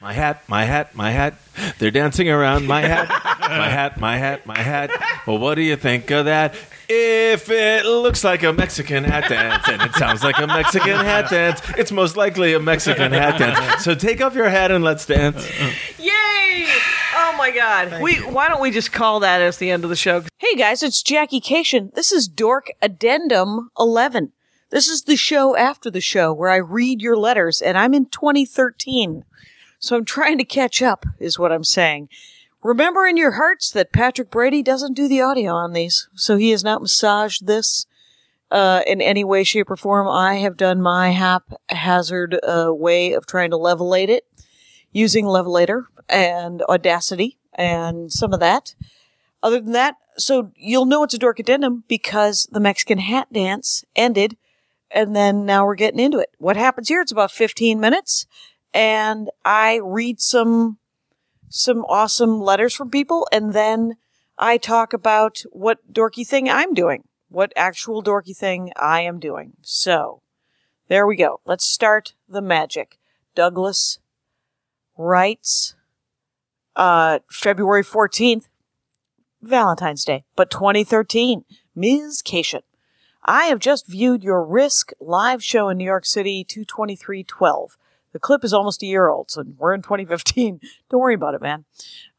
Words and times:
My 0.00 0.12
hat, 0.12 0.42
my 0.48 0.64
hat, 0.64 0.94
my 0.94 1.10
hat. 1.12 1.34
They're 1.78 1.90
dancing 1.92 2.28
around 2.28 2.66
my 2.66 2.80
hat, 2.82 3.08
my 3.40 3.68
hat, 3.68 3.98
my 4.00 4.16
hat, 4.18 4.44
my 4.44 4.58
hat. 4.58 4.90
Well, 5.26 5.38
what 5.38 5.54
do 5.54 5.62
you 5.62 5.76
think 5.76 6.10
of 6.10 6.24
that? 6.24 6.54
If 6.88 7.48
it 7.48 7.86
looks 7.86 8.24
like 8.24 8.42
a 8.42 8.52
Mexican 8.52 9.04
hat 9.04 9.28
dance 9.28 9.66
and 9.68 9.80
it 9.82 9.94
sounds 9.94 10.22
like 10.22 10.38
a 10.38 10.46
Mexican 10.46 10.96
hat 10.96 11.30
dance, 11.30 11.60
it's 11.78 11.92
most 11.92 12.16
likely 12.16 12.54
a 12.54 12.60
Mexican 12.60 13.12
hat 13.12 13.38
dance. 13.38 13.84
So 13.84 13.94
take 13.94 14.20
off 14.20 14.34
your 14.34 14.48
hat 14.48 14.70
and 14.70 14.84
let's 14.84 15.06
dance. 15.06 15.48
Yay! 15.98 16.66
Oh 17.16 17.34
my 17.38 17.52
God. 17.52 18.02
we 18.02 18.16
why 18.16 18.48
don't 18.48 18.60
we 18.60 18.72
just 18.72 18.92
call 18.92 19.20
that 19.20 19.40
as 19.40 19.58
the 19.58 19.70
end 19.70 19.84
of 19.84 19.90
the 19.90 19.96
show? 19.96 20.24
Hey 20.38 20.56
guys, 20.56 20.82
it's 20.82 21.02
Jackie 21.02 21.40
Kashian. 21.40 21.94
This 21.94 22.10
is 22.12 22.28
Dork 22.28 22.66
Addendum 22.82 23.70
11. 23.78 24.32
This 24.70 24.88
is 24.88 25.04
the 25.04 25.16
show 25.16 25.56
after 25.56 25.88
the 25.90 26.00
show 26.00 26.32
where 26.32 26.50
I 26.50 26.56
read 26.56 27.00
your 27.00 27.16
letters, 27.16 27.62
and 27.62 27.78
I'm 27.78 27.94
in 27.94 28.06
2013. 28.06 29.24
So 29.84 29.98
I'm 29.98 30.06
trying 30.06 30.38
to 30.38 30.44
catch 30.44 30.80
up, 30.80 31.04
is 31.20 31.38
what 31.38 31.52
I'm 31.52 31.62
saying. 31.62 32.08
Remember 32.62 33.06
in 33.06 33.18
your 33.18 33.32
hearts 33.32 33.70
that 33.72 33.92
Patrick 33.92 34.30
Brady 34.30 34.62
doesn't 34.62 34.94
do 34.94 35.08
the 35.08 35.20
audio 35.20 35.52
on 35.52 35.74
these, 35.74 36.08
so 36.14 36.38
he 36.38 36.52
has 36.52 36.64
not 36.64 36.80
massaged 36.80 37.46
this 37.46 37.84
uh, 38.50 38.80
in 38.86 39.02
any 39.02 39.24
way, 39.24 39.44
shape, 39.44 39.70
or 39.70 39.76
form. 39.76 40.08
I 40.08 40.36
have 40.36 40.56
done 40.56 40.80
my 40.80 41.10
haphazard 41.10 42.40
uh, 42.42 42.70
way 42.70 43.12
of 43.12 43.26
trying 43.26 43.50
to 43.50 43.58
levelate 43.58 44.08
it 44.08 44.24
using 44.90 45.26
Levelator 45.26 45.82
and 46.08 46.62
Audacity 46.62 47.36
and 47.52 48.10
some 48.10 48.32
of 48.32 48.40
that. 48.40 48.74
Other 49.42 49.60
than 49.60 49.72
that, 49.72 49.96
so 50.16 50.50
you'll 50.56 50.86
know 50.86 51.02
it's 51.02 51.12
a 51.12 51.18
dork 51.18 51.40
addendum 51.40 51.84
because 51.88 52.48
the 52.50 52.58
Mexican 52.58 52.96
hat 52.96 53.30
dance 53.30 53.84
ended, 53.94 54.38
and 54.90 55.14
then 55.14 55.44
now 55.44 55.66
we're 55.66 55.74
getting 55.74 56.00
into 56.00 56.20
it. 56.20 56.30
What 56.38 56.56
happens 56.56 56.88
here? 56.88 57.02
It's 57.02 57.12
about 57.12 57.32
15 57.32 57.78
minutes 57.78 58.24
and 58.74 59.30
I 59.44 59.80
read 59.82 60.20
some 60.20 60.78
some 61.48 61.84
awesome 61.84 62.40
letters 62.40 62.74
from 62.74 62.90
people 62.90 63.28
and 63.30 63.52
then 63.52 63.96
I 64.36 64.58
talk 64.58 64.92
about 64.92 65.42
what 65.52 65.92
dorky 65.92 66.26
thing 66.26 66.50
I'm 66.50 66.74
doing. 66.74 67.04
What 67.28 67.52
actual 67.56 68.02
dorky 68.02 68.36
thing 68.36 68.72
I 68.76 69.02
am 69.02 69.20
doing. 69.20 69.52
So, 69.62 70.20
there 70.88 71.06
we 71.06 71.14
go. 71.16 71.40
Let's 71.46 71.66
start 71.66 72.14
the 72.28 72.42
magic. 72.42 72.98
Douglas 73.34 74.00
writes 74.98 75.74
uh 76.76 77.20
February 77.30 77.84
14th 77.84 78.48
Valentine's 79.40 80.04
Day, 80.04 80.24
but 80.34 80.50
2013. 80.50 81.44
Ms. 81.76 82.22
Kashian. 82.22 82.62
I 83.24 83.44
have 83.46 83.58
just 83.58 83.86
viewed 83.86 84.22
your 84.22 84.44
Risk 84.44 84.92
live 85.00 85.42
show 85.42 85.68
in 85.68 85.78
New 85.78 85.84
York 85.84 86.04
City 86.06 86.44
22312. 86.44 87.76
The 88.14 88.20
clip 88.20 88.44
is 88.44 88.54
almost 88.54 88.80
a 88.80 88.86
year 88.86 89.08
old, 89.08 89.32
so 89.32 89.42
we're 89.58 89.74
in 89.74 89.82
2015. 89.82 90.60
Don't 90.88 91.00
worry 91.00 91.14
about 91.14 91.34
it, 91.34 91.42
man. 91.42 91.64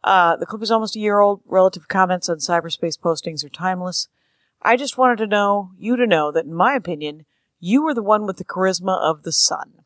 Uh, 0.03 0.35
the 0.35 0.45
clip 0.45 0.61
is 0.61 0.69
almost 0.69 0.97
a 0.97 0.99
year 0.99 1.21
old. 1.21 1.39
Relative 1.45 1.87
comments 1.87 2.27
on 2.27 2.39
cyberspace 2.39 2.99
postings 2.99 3.45
are 3.45 3.49
timeless. 3.49 4.09
I 4.61 4.75
just 4.75 4.97
wanted 4.97 5.19
to 5.19 5.27
know, 5.27 5.71
you 5.79 5.95
to 5.95 6.05
know, 6.05 6.33
that 6.33 6.43
in 6.43 6.53
my 6.53 6.75
opinion, 6.75 7.25
you 7.61 7.81
were 7.81 7.93
the 7.93 8.03
one 8.03 8.25
with 8.25 8.35
the 8.35 8.43
charisma 8.43 8.99
of 8.99 9.23
the 9.23 9.31
sun. 9.31 9.85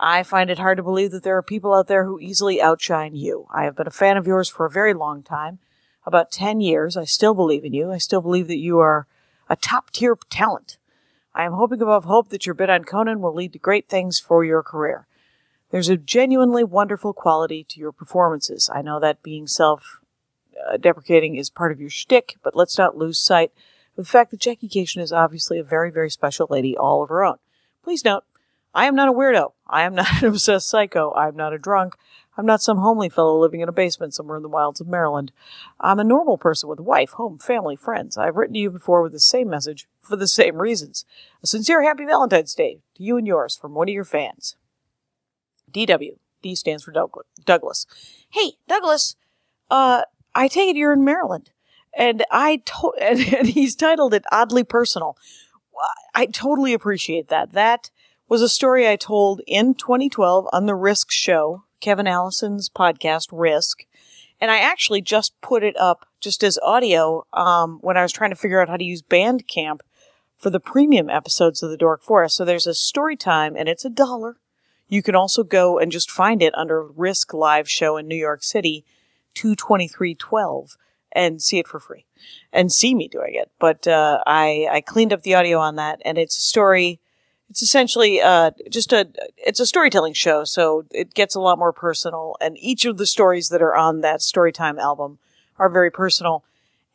I 0.00 0.24
find 0.24 0.50
it 0.50 0.58
hard 0.58 0.78
to 0.78 0.82
believe 0.82 1.12
that 1.12 1.22
there 1.22 1.36
are 1.36 1.42
people 1.42 1.72
out 1.72 1.86
there 1.86 2.04
who 2.04 2.18
easily 2.18 2.60
outshine 2.60 3.14
you. 3.14 3.46
I 3.54 3.62
have 3.62 3.76
been 3.76 3.86
a 3.86 3.92
fan 3.92 4.16
of 4.16 4.26
yours 4.26 4.48
for 4.48 4.66
a 4.66 4.70
very 4.70 4.92
long 4.92 5.22
time, 5.22 5.60
about 6.04 6.32
10 6.32 6.60
years. 6.62 6.96
I 6.96 7.04
still 7.04 7.32
believe 7.32 7.64
in 7.64 7.72
you. 7.72 7.92
I 7.92 7.98
still 7.98 8.20
believe 8.20 8.48
that 8.48 8.58
you 8.58 8.80
are 8.80 9.06
a 9.48 9.54
top 9.54 9.92
tier 9.92 10.18
talent. 10.30 10.78
I 11.32 11.44
am 11.44 11.52
hoping 11.52 11.80
above 11.80 12.06
hope 12.06 12.30
that 12.30 12.44
your 12.44 12.56
bid 12.56 12.70
on 12.70 12.82
Conan 12.82 13.20
will 13.20 13.34
lead 13.34 13.52
to 13.52 13.60
great 13.60 13.88
things 13.88 14.18
for 14.18 14.44
your 14.44 14.64
career. 14.64 15.06
There's 15.74 15.88
a 15.88 15.96
genuinely 15.96 16.62
wonderful 16.62 17.12
quality 17.12 17.64
to 17.64 17.80
your 17.80 17.90
performances. 17.90 18.70
I 18.72 18.80
know 18.80 19.00
that 19.00 19.24
being 19.24 19.48
self 19.48 19.98
uh, 20.70 20.76
deprecating 20.76 21.34
is 21.34 21.50
part 21.50 21.72
of 21.72 21.80
your 21.80 21.90
shtick, 21.90 22.36
but 22.44 22.54
let's 22.54 22.78
not 22.78 22.96
lose 22.96 23.18
sight 23.18 23.50
of 23.98 24.04
the 24.04 24.08
fact 24.08 24.30
that 24.30 24.38
Jackie 24.38 24.68
Kashian 24.68 25.02
is 25.02 25.12
obviously 25.12 25.58
a 25.58 25.64
very, 25.64 25.90
very 25.90 26.10
special 26.10 26.46
lady 26.48 26.76
all 26.76 27.02
of 27.02 27.08
her 27.08 27.24
own. 27.24 27.38
Please 27.82 28.04
note, 28.04 28.22
I 28.72 28.86
am 28.86 28.94
not 28.94 29.08
a 29.08 29.12
weirdo. 29.12 29.54
I 29.66 29.82
am 29.82 29.96
not 29.96 30.06
an 30.22 30.28
obsessed 30.28 30.70
psycho. 30.70 31.10
I 31.10 31.26
am 31.26 31.34
not 31.34 31.52
a 31.52 31.58
drunk. 31.58 31.96
I'm 32.38 32.46
not 32.46 32.62
some 32.62 32.78
homely 32.78 33.08
fellow 33.08 33.36
living 33.40 33.60
in 33.60 33.68
a 33.68 33.72
basement 33.72 34.14
somewhere 34.14 34.36
in 34.36 34.44
the 34.44 34.48
wilds 34.48 34.80
of 34.80 34.86
Maryland. 34.86 35.32
I'm 35.80 35.98
a 35.98 36.04
normal 36.04 36.38
person 36.38 36.68
with 36.68 36.78
a 36.78 36.84
wife, 36.84 37.10
home, 37.10 37.40
family, 37.40 37.74
friends. 37.74 38.16
I've 38.16 38.36
written 38.36 38.54
to 38.54 38.60
you 38.60 38.70
before 38.70 39.02
with 39.02 39.10
the 39.10 39.18
same 39.18 39.50
message 39.50 39.88
for 40.00 40.14
the 40.14 40.28
same 40.28 40.62
reasons. 40.62 41.04
A 41.42 41.48
sincere 41.48 41.82
happy 41.82 42.04
Valentine's 42.04 42.54
Day 42.54 42.78
to 42.94 43.02
you 43.02 43.16
and 43.16 43.26
yours 43.26 43.56
from 43.56 43.74
one 43.74 43.88
of 43.88 43.92
your 43.92 44.04
fans. 44.04 44.54
DW. 45.74 46.16
D 46.42 46.54
stands 46.54 46.84
for 46.84 46.92
Douglas. 46.92 47.86
Hey, 48.30 48.52
Douglas, 48.68 49.16
uh, 49.70 50.02
I 50.34 50.48
take 50.48 50.70
it 50.70 50.76
you're 50.76 50.92
in 50.92 51.04
Maryland. 51.04 51.50
And 51.96 52.24
I 52.30 52.62
to- 52.66 52.94
and 53.00 53.48
he's 53.48 53.74
titled 53.74 54.14
it 54.14 54.24
Oddly 54.30 54.64
Personal. 54.64 55.16
I 56.14 56.26
totally 56.26 56.72
appreciate 56.72 57.28
that. 57.28 57.52
That 57.52 57.90
was 58.28 58.42
a 58.42 58.48
story 58.48 58.88
I 58.88 58.96
told 58.96 59.40
in 59.46 59.74
2012 59.74 60.46
on 60.52 60.66
the 60.66 60.74
Risk 60.74 61.10
show, 61.10 61.64
Kevin 61.80 62.06
Allison's 62.06 62.68
podcast, 62.68 63.28
Risk. 63.32 63.84
And 64.40 64.50
I 64.50 64.58
actually 64.58 65.00
just 65.00 65.40
put 65.40 65.62
it 65.62 65.76
up 65.76 66.06
just 66.20 66.42
as 66.44 66.58
audio 66.62 67.26
um, 67.32 67.78
when 67.80 67.96
I 67.96 68.02
was 68.02 68.12
trying 68.12 68.30
to 68.30 68.36
figure 68.36 68.60
out 68.60 68.68
how 68.68 68.76
to 68.76 68.84
use 68.84 69.02
Bandcamp 69.02 69.80
for 70.36 70.50
the 70.50 70.60
premium 70.60 71.08
episodes 71.08 71.62
of 71.62 71.70
the 71.70 71.76
Dork 71.76 72.02
Forest. 72.02 72.36
So 72.36 72.44
there's 72.44 72.66
a 72.66 72.74
story 72.74 73.16
time, 73.16 73.56
and 73.56 73.68
it's 73.68 73.84
a 73.84 73.90
dollar. 73.90 74.36
You 74.88 75.02
can 75.02 75.14
also 75.14 75.42
go 75.42 75.78
and 75.78 75.90
just 75.90 76.10
find 76.10 76.42
it 76.42 76.54
under 76.56 76.82
Risk 76.82 77.32
Live 77.32 77.68
Show 77.68 77.96
in 77.96 78.06
New 78.06 78.16
York 78.16 78.42
City, 78.42 78.84
22312, 79.34 80.76
and 81.12 81.40
see 81.40 81.58
it 81.58 81.68
for 81.68 81.80
free. 81.80 82.06
And 82.52 82.72
see 82.72 82.94
me 82.94 83.08
doing 83.08 83.34
it. 83.34 83.50
But 83.58 83.86
uh, 83.86 84.22
I, 84.26 84.68
I 84.70 84.80
cleaned 84.80 85.12
up 85.12 85.22
the 85.22 85.34
audio 85.34 85.58
on 85.58 85.76
that, 85.76 86.00
and 86.04 86.18
it's 86.18 86.36
a 86.38 86.42
story. 86.42 87.00
It's 87.50 87.62
essentially 87.62 88.20
uh, 88.20 88.52
just 88.70 88.92
a 88.92 89.08
it's 89.36 89.60
a 89.60 89.66
storytelling 89.66 90.14
show, 90.14 90.44
so 90.44 90.84
it 90.90 91.14
gets 91.14 91.34
a 91.34 91.40
lot 91.40 91.58
more 91.58 91.72
personal. 91.72 92.36
And 92.40 92.56
each 92.58 92.84
of 92.84 92.96
the 92.96 93.06
stories 93.06 93.48
that 93.50 93.62
are 93.62 93.74
on 93.74 94.00
that 94.00 94.20
Storytime 94.20 94.78
album 94.78 95.18
are 95.58 95.68
very 95.68 95.90
personal. 95.90 96.44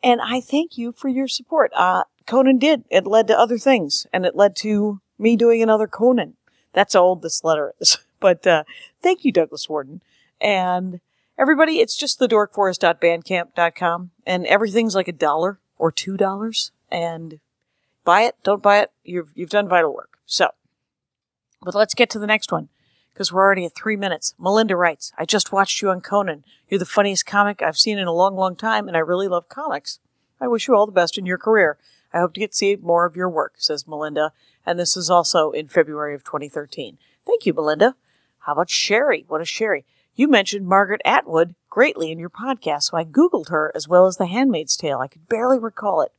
And 0.02 0.20
I 0.20 0.40
thank 0.40 0.76
you 0.76 0.92
for 0.92 1.08
your 1.08 1.28
support. 1.28 1.72
Uh, 1.74 2.04
Conan 2.26 2.58
did. 2.58 2.84
It 2.90 3.06
led 3.06 3.26
to 3.28 3.38
other 3.38 3.58
things, 3.58 4.06
and 4.12 4.24
it 4.24 4.34
led 4.34 4.56
to 4.56 5.00
me 5.18 5.36
doing 5.36 5.62
another 5.62 5.86
Conan. 5.86 6.36
That's 6.72 6.94
how 6.94 7.02
old 7.02 7.22
this 7.22 7.44
letter 7.44 7.74
is. 7.80 7.98
But 8.20 8.46
uh, 8.46 8.64
thank 9.02 9.24
you, 9.24 9.32
Douglas 9.32 9.66
Warden. 9.66 10.02
And 10.42 11.00
everybody, 11.38 11.78
it's 11.78 11.96
just 11.96 12.18
the 12.18 12.28
dorkforest.bandcamp.com. 12.28 14.10
And 14.26 14.44
everything's 14.44 14.94
like 14.94 15.08
a 15.08 15.12
dollar 15.12 15.58
or 15.78 15.90
two 15.90 16.18
dollars. 16.18 16.70
And 16.92 17.40
buy 18.04 18.24
it, 18.24 18.36
don't 18.44 18.62
buy 18.62 18.80
it. 18.80 18.90
You've, 19.04 19.32
you've 19.34 19.48
done 19.48 19.70
vital 19.70 19.94
work. 19.94 20.18
So, 20.26 20.50
but 21.62 21.74
let's 21.74 21.94
get 21.94 22.10
to 22.10 22.18
the 22.18 22.26
next 22.26 22.52
one 22.52 22.68
because 23.12 23.32
we're 23.32 23.42
already 23.42 23.64
at 23.64 23.74
three 23.74 23.96
minutes. 23.96 24.34
Melinda 24.38 24.76
writes, 24.76 25.12
I 25.18 25.24
just 25.24 25.52
watched 25.52 25.82
you 25.82 25.90
on 25.90 26.00
Conan. 26.00 26.44
You're 26.68 26.78
the 26.78 26.86
funniest 26.86 27.26
comic 27.26 27.62
I've 27.62 27.78
seen 27.78 27.98
in 27.98 28.06
a 28.06 28.12
long, 28.12 28.36
long 28.36 28.56
time, 28.56 28.86
and 28.86 28.96
I 28.96 29.00
really 29.00 29.28
love 29.28 29.48
comics. 29.48 29.98
I 30.40 30.48
wish 30.48 30.68
you 30.68 30.74
all 30.74 30.86
the 30.86 30.92
best 30.92 31.18
in 31.18 31.26
your 31.26 31.38
career. 31.38 31.78
I 32.12 32.18
hope 32.18 32.34
to 32.34 32.40
get 32.40 32.52
to 32.52 32.56
see 32.56 32.76
more 32.76 33.06
of 33.06 33.16
your 33.16 33.28
work, 33.28 33.54
says 33.58 33.86
Melinda 33.86 34.32
and 34.66 34.78
this 34.78 34.96
is 34.96 35.10
also 35.10 35.50
in 35.50 35.68
February 35.68 36.14
of 36.14 36.24
2013. 36.24 36.98
Thank 37.26 37.46
you, 37.46 37.52
Belinda. 37.52 37.94
How 38.40 38.52
about 38.52 38.70
Sherry? 38.70 39.24
What 39.28 39.40
is 39.40 39.48
Sherry? 39.48 39.84
You 40.14 40.28
mentioned 40.28 40.66
Margaret 40.66 41.00
Atwood 41.04 41.54
greatly 41.68 42.10
in 42.10 42.18
your 42.18 42.30
podcast, 42.30 42.84
so 42.84 42.96
I 42.96 43.04
Googled 43.04 43.48
her 43.48 43.72
as 43.74 43.88
well 43.88 44.06
as 44.06 44.16
The 44.16 44.26
Handmaid's 44.26 44.76
Tale. 44.76 44.98
I 44.98 45.08
could 45.08 45.28
barely 45.28 45.58
recall 45.58 46.02
it. 46.02 46.12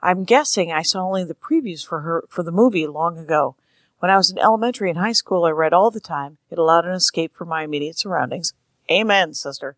I'm 0.00 0.24
guessing 0.24 0.70
I 0.70 0.82
saw 0.82 1.00
only 1.00 1.24
the 1.24 1.34
previews 1.34 1.86
for 1.86 2.00
her 2.00 2.24
for 2.28 2.42
the 2.42 2.52
movie 2.52 2.86
long 2.86 3.18
ago. 3.18 3.56
When 3.98 4.10
I 4.10 4.16
was 4.16 4.30
in 4.30 4.38
elementary 4.38 4.90
and 4.90 4.98
high 4.98 5.12
school, 5.12 5.44
I 5.44 5.50
read 5.50 5.72
all 5.72 5.90
the 5.90 6.00
time. 6.00 6.38
It 6.50 6.58
allowed 6.58 6.84
an 6.84 6.92
escape 6.92 7.32
from 7.32 7.48
my 7.48 7.64
immediate 7.64 7.98
surroundings. 7.98 8.52
Amen, 8.90 9.32
sister. 9.32 9.76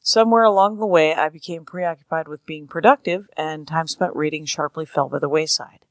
Somewhere 0.00 0.44
along 0.44 0.78
the 0.78 0.86
way, 0.86 1.14
I 1.14 1.28
became 1.28 1.64
preoccupied 1.64 2.28
with 2.28 2.46
being 2.46 2.68
productive, 2.68 3.28
and 3.36 3.66
time 3.66 3.88
spent 3.88 4.14
reading 4.14 4.44
sharply 4.44 4.86
fell 4.86 5.08
by 5.08 5.18
the 5.18 5.28
wayside. 5.28 5.85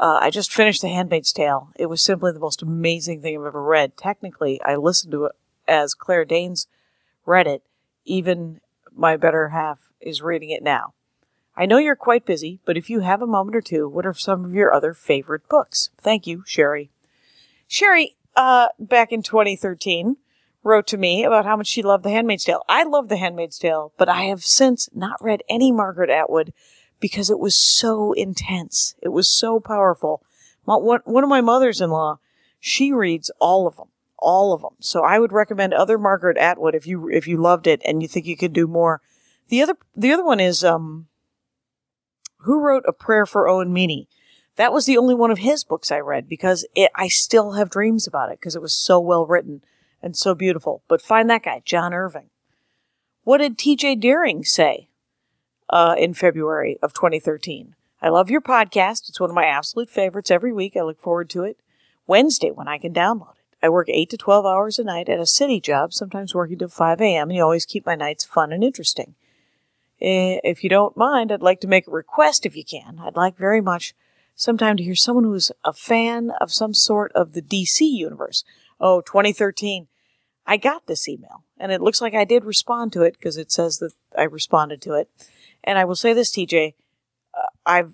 Uh, 0.00 0.18
I 0.18 0.30
just 0.30 0.50
finished 0.50 0.80
The 0.80 0.88
Handmaid's 0.88 1.30
Tale. 1.30 1.68
It 1.76 1.84
was 1.84 2.02
simply 2.02 2.32
the 2.32 2.40
most 2.40 2.62
amazing 2.62 3.20
thing 3.20 3.38
I've 3.38 3.46
ever 3.46 3.62
read. 3.62 3.98
Technically, 3.98 4.58
I 4.62 4.76
listened 4.76 5.12
to 5.12 5.26
it 5.26 5.32
as 5.68 5.92
Claire 5.92 6.24
Danes 6.24 6.66
read 7.26 7.46
it. 7.46 7.62
Even 8.06 8.62
my 8.96 9.18
better 9.18 9.50
half 9.50 9.90
is 10.00 10.22
reading 10.22 10.48
it 10.48 10.62
now. 10.62 10.94
I 11.54 11.66
know 11.66 11.76
you're 11.76 11.96
quite 11.96 12.24
busy, 12.24 12.60
but 12.64 12.78
if 12.78 12.88
you 12.88 13.00
have 13.00 13.20
a 13.20 13.26
moment 13.26 13.54
or 13.54 13.60
two, 13.60 13.90
what 13.90 14.06
are 14.06 14.14
some 14.14 14.46
of 14.46 14.54
your 14.54 14.72
other 14.72 14.94
favorite 14.94 15.46
books? 15.50 15.90
Thank 16.00 16.26
you, 16.26 16.44
Sherry. 16.46 16.90
Sherry, 17.68 18.16
uh, 18.34 18.68
back 18.78 19.12
in 19.12 19.22
2013, 19.22 20.16
wrote 20.62 20.86
to 20.86 20.96
me 20.96 21.24
about 21.24 21.44
how 21.44 21.56
much 21.56 21.66
she 21.66 21.82
loved 21.82 22.04
The 22.04 22.10
Handmaid's 22.10 22.44
Tale. 22.44 22.64
I 22.70 22.84
love 22.84 23.10
The 23.10 23.18
Handmaid's 23.18 23.58
Tale, 23.58 23.92
but 23.98 24.08
I 24.08 24.22
have 24.22 24.44
since 24.44 24.88
not 24.94 25.22
read 25.22 25.42
any 25.50 25.70
Margaret 25.70 26.08
Atwood 26.08 26.54
because 27.00 27.30
it 27.30 27.38
was 27.38 27.56
so 27.56 28.12
intense. 28.12 28.94
It 29.02 29.08
was 29.08 29.28
so 29.28 29.58
powerful. 29.58 30.22
one, 30.64 31.00
one 31.04 31.24
of 31.24 31.30
my 31.30 31.40
mothers 31.40 31.80
in 31.80 31.90
law, 31.90 32.18
she 32.60 32.92
reads 32.92 33.30
all 33.40 33.66
of 33.66 33.76
them, 33.76 33.88
all 34.18 34.52
of 34.52 34.60
them. 34.60 34.74
So 34.80 35.02
I 35.02 35.18
would 35.18 35.32
recommend 35.32 35.72
other 35.72 35.98
Margaret 35.98 36.36
Atwood 36.36 36.74
if 36.74 36.86
you 36.86 37.08
if 37.08 37.26
you 37.26 37.38
loved 37.38 37.66
it 37.66 37.80
and 37.84 38.02
you 38.02 38.08
think 38.08 38.26
you 38.26 38.36
could 38.36 38.52
do 38.52 38.66
more. 38.66 39.00
The 39.48 39.62
other 39.62 39.76
the 39.96 40.12
other 40.12 40.24
one 40.24 40.40
is 40.40 40.62
um 40.62 41.08
who 42.40 42.60
wrote 42.60 42.84
a 42.86 42.92
prayer 42.92 43.26
for 43.26 43.48
Owen 43.48 43.72
Meany. 43.72 44.08
That 44.56 44.72
was 44.72 44.84
the 44.84 44.98
only 44.98 45.14
one 45.14 45.30
of 45.30 45.38
his 45.38 45.64
books 45.64 45.90
I 45.90 46.00
read 46.00 46.28
because 46.28 46.66
it, 46.74 46.90
I 46.94 47.08
still 47.08 47.52
have 47.52 47.70
dreams 47.70 48.06
about 48.06 48.30
it 48.30 48.38
because 48.38 48.54
it 48.54 48.62
was 48.62 48.74
so 48.74 49.00
well 49.00 49.24
written 49.24 49.62
and 50.02 50.16
so 50.16 50.34
beautiful. 50.34 50.82
But 50.86 51.00
find 51.00 51.30
that 51.30 51.44
guy, 51.44 51.62
John 51.64 51.94
Irving. 51.94 52.28
What 53.24 53.38
did 53.38 53.58
T.J. 53.58 53.96
Deering 53.96 54.44
say 54.44 54.89
uh, 55.70 55.94
in 55.98 56.14
February 56.14 56.78
of 56.82 56.92
2013? 56.92 57.74
I 58.02 58.08
love 58.08 58.30
your 58.30 58.40
podcast. 58.40 59.08
It's 59.08 59.20
one 59.20 59.30
of 59.30 59.36
my 59.36 59.44
absolute 59.44 59.90
favorites 59.90 60.30
every 60.30 60.52
week. 60.52 60.76
I 60.76 60.82
look 60.82 61.00
forward 61.00 61.28
to 61.30 61.44
it. 61.44 61.58
Wednesday 62.06 62.50
when 62.50 62.68
I 62.68 62.78
can 62.78 62.94
download 62.94 63.32
it. 63.32 63.56
I 63.62 63.68
work 63.68 63.88
8 63.90 64.08
to 64.10 64.16
12 64.16 64.46
hours 64.46 64.78
a 64.78 64.84
night 64.84 65.08
at 65.08 65.20
a 65.20 65.26
city 65.26 65.60
job, 65.60 65.92
sometimes 65.92 66.34
working 66.34 66.58
till 66.58 66.68
5 66.68 67.00
a.m., 67.00 67.28
and 67.28 67.36
you 67.36 67.42
always 67.42 67.66
keep 67.66 67.84
my 67.84 67.94
nights 67.94 68.24
fun 68.24 68.52
and 68.52 68.64
interesting. 68.64 69.14
Eh, 70.00 70.38
if 70.42 70.64
you 70.64 70.70
don't 70.70 70.96
mind, 70.96 71.30
I'd 71.30 71.42
like 71.42 71.60
to 71.60 71.68
make 71.68 71.86
a 71.86 71.90
request 71.90 72.46
if 72.46 72.56
you 72.56 72.64
can. 72.64 72.98
I'd 73.00 73.16
like 73.16 73.36
very 73.36 73.60
much 73.60 73.94
sometime 74.34 74.78
to 74.78 74.82
hear 74.82 74.96
someone 74.96 75.24
who's 75.24 75.52
a 75.62 75.74
fan 75.74 76.30
of 76.40 76.52
some 76.52 76.72
sort 76.72 77.12
of 77.12 77.32
the 77.32 77.42
DC 77.42 77.80
universe. 77.80 78.44
Oh, 78.80 79.02
2013. 79.02 79.88
I 80.46 80.56
got 80.56 80.86
this 80.86 81.06
email, 81.06 81.44
and 81.58 81.70
it 81.70 81.82
looks 81.82 82.00
like 82.00 82.14
I 82.14 82.24
did 82.24 82.44
respond 82.44 82.94
to 82.94 83.02
it 83.02 83.12
because 83.18 83.36
it 83.36 83.52
says 83.52 83.78
that 83.78 83.92
I 84.16 84.22
responded 84.22 84.80
to 84.82 84.94
it. 84.94 85.10
And 85.64 85.78
I 85.78 85.84
will 85.84 85.96
say 85.96 86.12
this, 86.12 86.30
TJ, 86.30 86.74
uh, 87.34 87.42
I've 87.66 87.92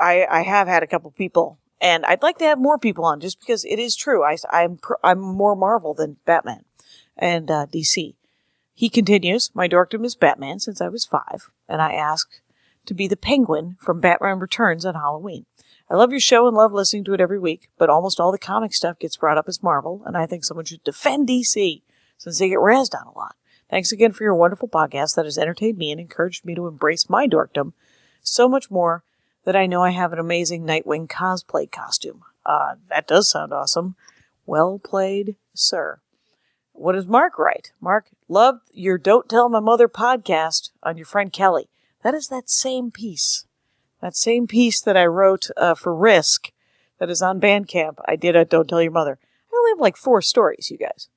I, 0.00 0.26
I 0.30 0.42
have 0.42 0.66
had 0.66 0.82
a 0.82 0.86
couple 0.86 1.10
people, 1.10 1.58
and 1.80 2.06
I'd 2.06 2.22
like 2.22 2.38
to 2.38 2.46
have 2.46 2.58
more 2.58 2.78
people 2.78 3.04
on 3.04 3.20
just 3.20 3.38
because 3.38 3.64
it 3.64 3.78
is 3.78 3.94
true. 3.94 4.24
I, 4.24 4.36
I'm 4.50 4.78
I'm 5.04 5.20
more 5.20 5.54
Marvel 5.54 5.94
than 5.94 6.16
Batman 6.24 6.64
and 7.16 7.50
uh, 7.50 7.66
DC. 7.66 8.14
He 8.72 8.88
continues, 8.88 9.50
My 9.54 9.68
dorkdom 9.68 10.06
is 10.06 10.16
Batman 10.16 10.58
since 10.58 10.80
I 10.80 10.88
was 10.88 11.04
five, 11.04 11.50
and 11.68 11.82
I 11.82 11.92
asked 11.92 12.40
to 12.86 12.94
be 12.94 13.06
the 13.06 13.16
penguin 13.16 13.76
from 13.78 14.00
Batman 14.00 14.38
Returns 14.38 14.86
on 14.86 14.94
Halloween. 14.94 15.44
I 15.90 15.96
love 15.96 16.12
your 16.12 16.20
show 16.20 16.46
and 16.46 16.56
love 16.56 16.72
listening 16.72 17.04
to 17.04 17.14
it 17.14 17.20
every 17.20 17.38
week, 17.38 17.68
but 17.76 17.90
almost 17.90 18.20
all 18.20 18.32
the 18.32 18.38
comic 18.38 18.72
stuff 18.72 18.98
gets 18.98 19.16
brought 19.16 19.36
up 19.36 19.48
as 19.48 19.62
Marvel, 19.62 20.02
and 20.06 20.16
I 20.16 20.24
think 20.24 20.44
someone 20.44 20.64
should 20.64 20.84
defend 20.84 21.28
DC 21.28 21.82
since 22.16 22.38
they 22.38 22.48
get 22.48 22.58
razzed 22.58 22.94
on 22.94 23.06
a 23.06 23.18
lot. 23.18 23.36
Thanks 23.70 23.92
again 23.92 24.12
for 24.12 24.24
your 24.24 24.34
wonderful 24.34 24.68
podcast 24.68 25.14
that 25.14 25.26
has 25.26 25.38
entertained 25.38 25.78
me 25.78 25.92
and 25.92 26.00
encouraged 26.00 26.44
me 26.44 26.56
to 26.56 26.66
embrace 26.66 27.08
my 27.08 27.28
dorkdom 27.28 27.72
so 28.20 28.48
much 28.48 28.68
more 28.68 29.04
that 29.44 29.54
I 29.54 29.66
know 29.66 29.82
I 29.82 29.90
have 29.90 30.12
an 30.12 30.18
amazing 30.18 30.64
Nightwing 30.64 31.06
cosplay 31.08 31.70
costume. 31.70 32.24
Uh, 32.44 32.74
that 32.88 33.06
does 33.06 33.30
sound 33.30 33.52
awesome. 33.52 33.94
Well 34.44 34.80
played, 34.80 35.36
sir. 35.54 36.00
What 36.72 36.92
does 36.92 37.06
Mark 37.06 37.38
write? 37.38 37.72
Mark 37.80 38.06
loved 38.28 38.62
your 38.72 38.98
Don't 38.98 39.28
Tell 39.28 39.48
My 39.48 39.60
Mother 39.60 39.88
podcast 39.88 40.70
on 40.82 40.96
your 40.96 41.06
friend 41.06 41.32
Kelly. 41.32 41.68
That 42.02 42.14
is 42.14 42.26
that 42.26 42.50
same 42.50 42.90
piece. 42.90 43.46
That 44.00 44.16
same 44.16 44.48
piece 44.48 44.80
that 44.80 44.96
I 44.96 45.06
wrote 45.06 45.48
uh, 45.56 45.74
for 45.74 45.94
Risk 45.94 46.50
that 46.98 47.10
is 47.10 47.22
on 47.22 47.40
Bandcamp. 47.40 47.98
I 48.06 48.16
did 48.16 48.34
at 48.34 48.50
Don't 48.50 48.68
Tell 48.68 48.82
Your 48.82 48.90
Mother. 48.90 49.18
I 49.52 49.56
only 49.56 49.70
have 49.72 49.80
like 49.80 49.96
four 49.96 50.22
stories, 50.22 50.70
you 50.70 50.78
guys. 50.78 51.08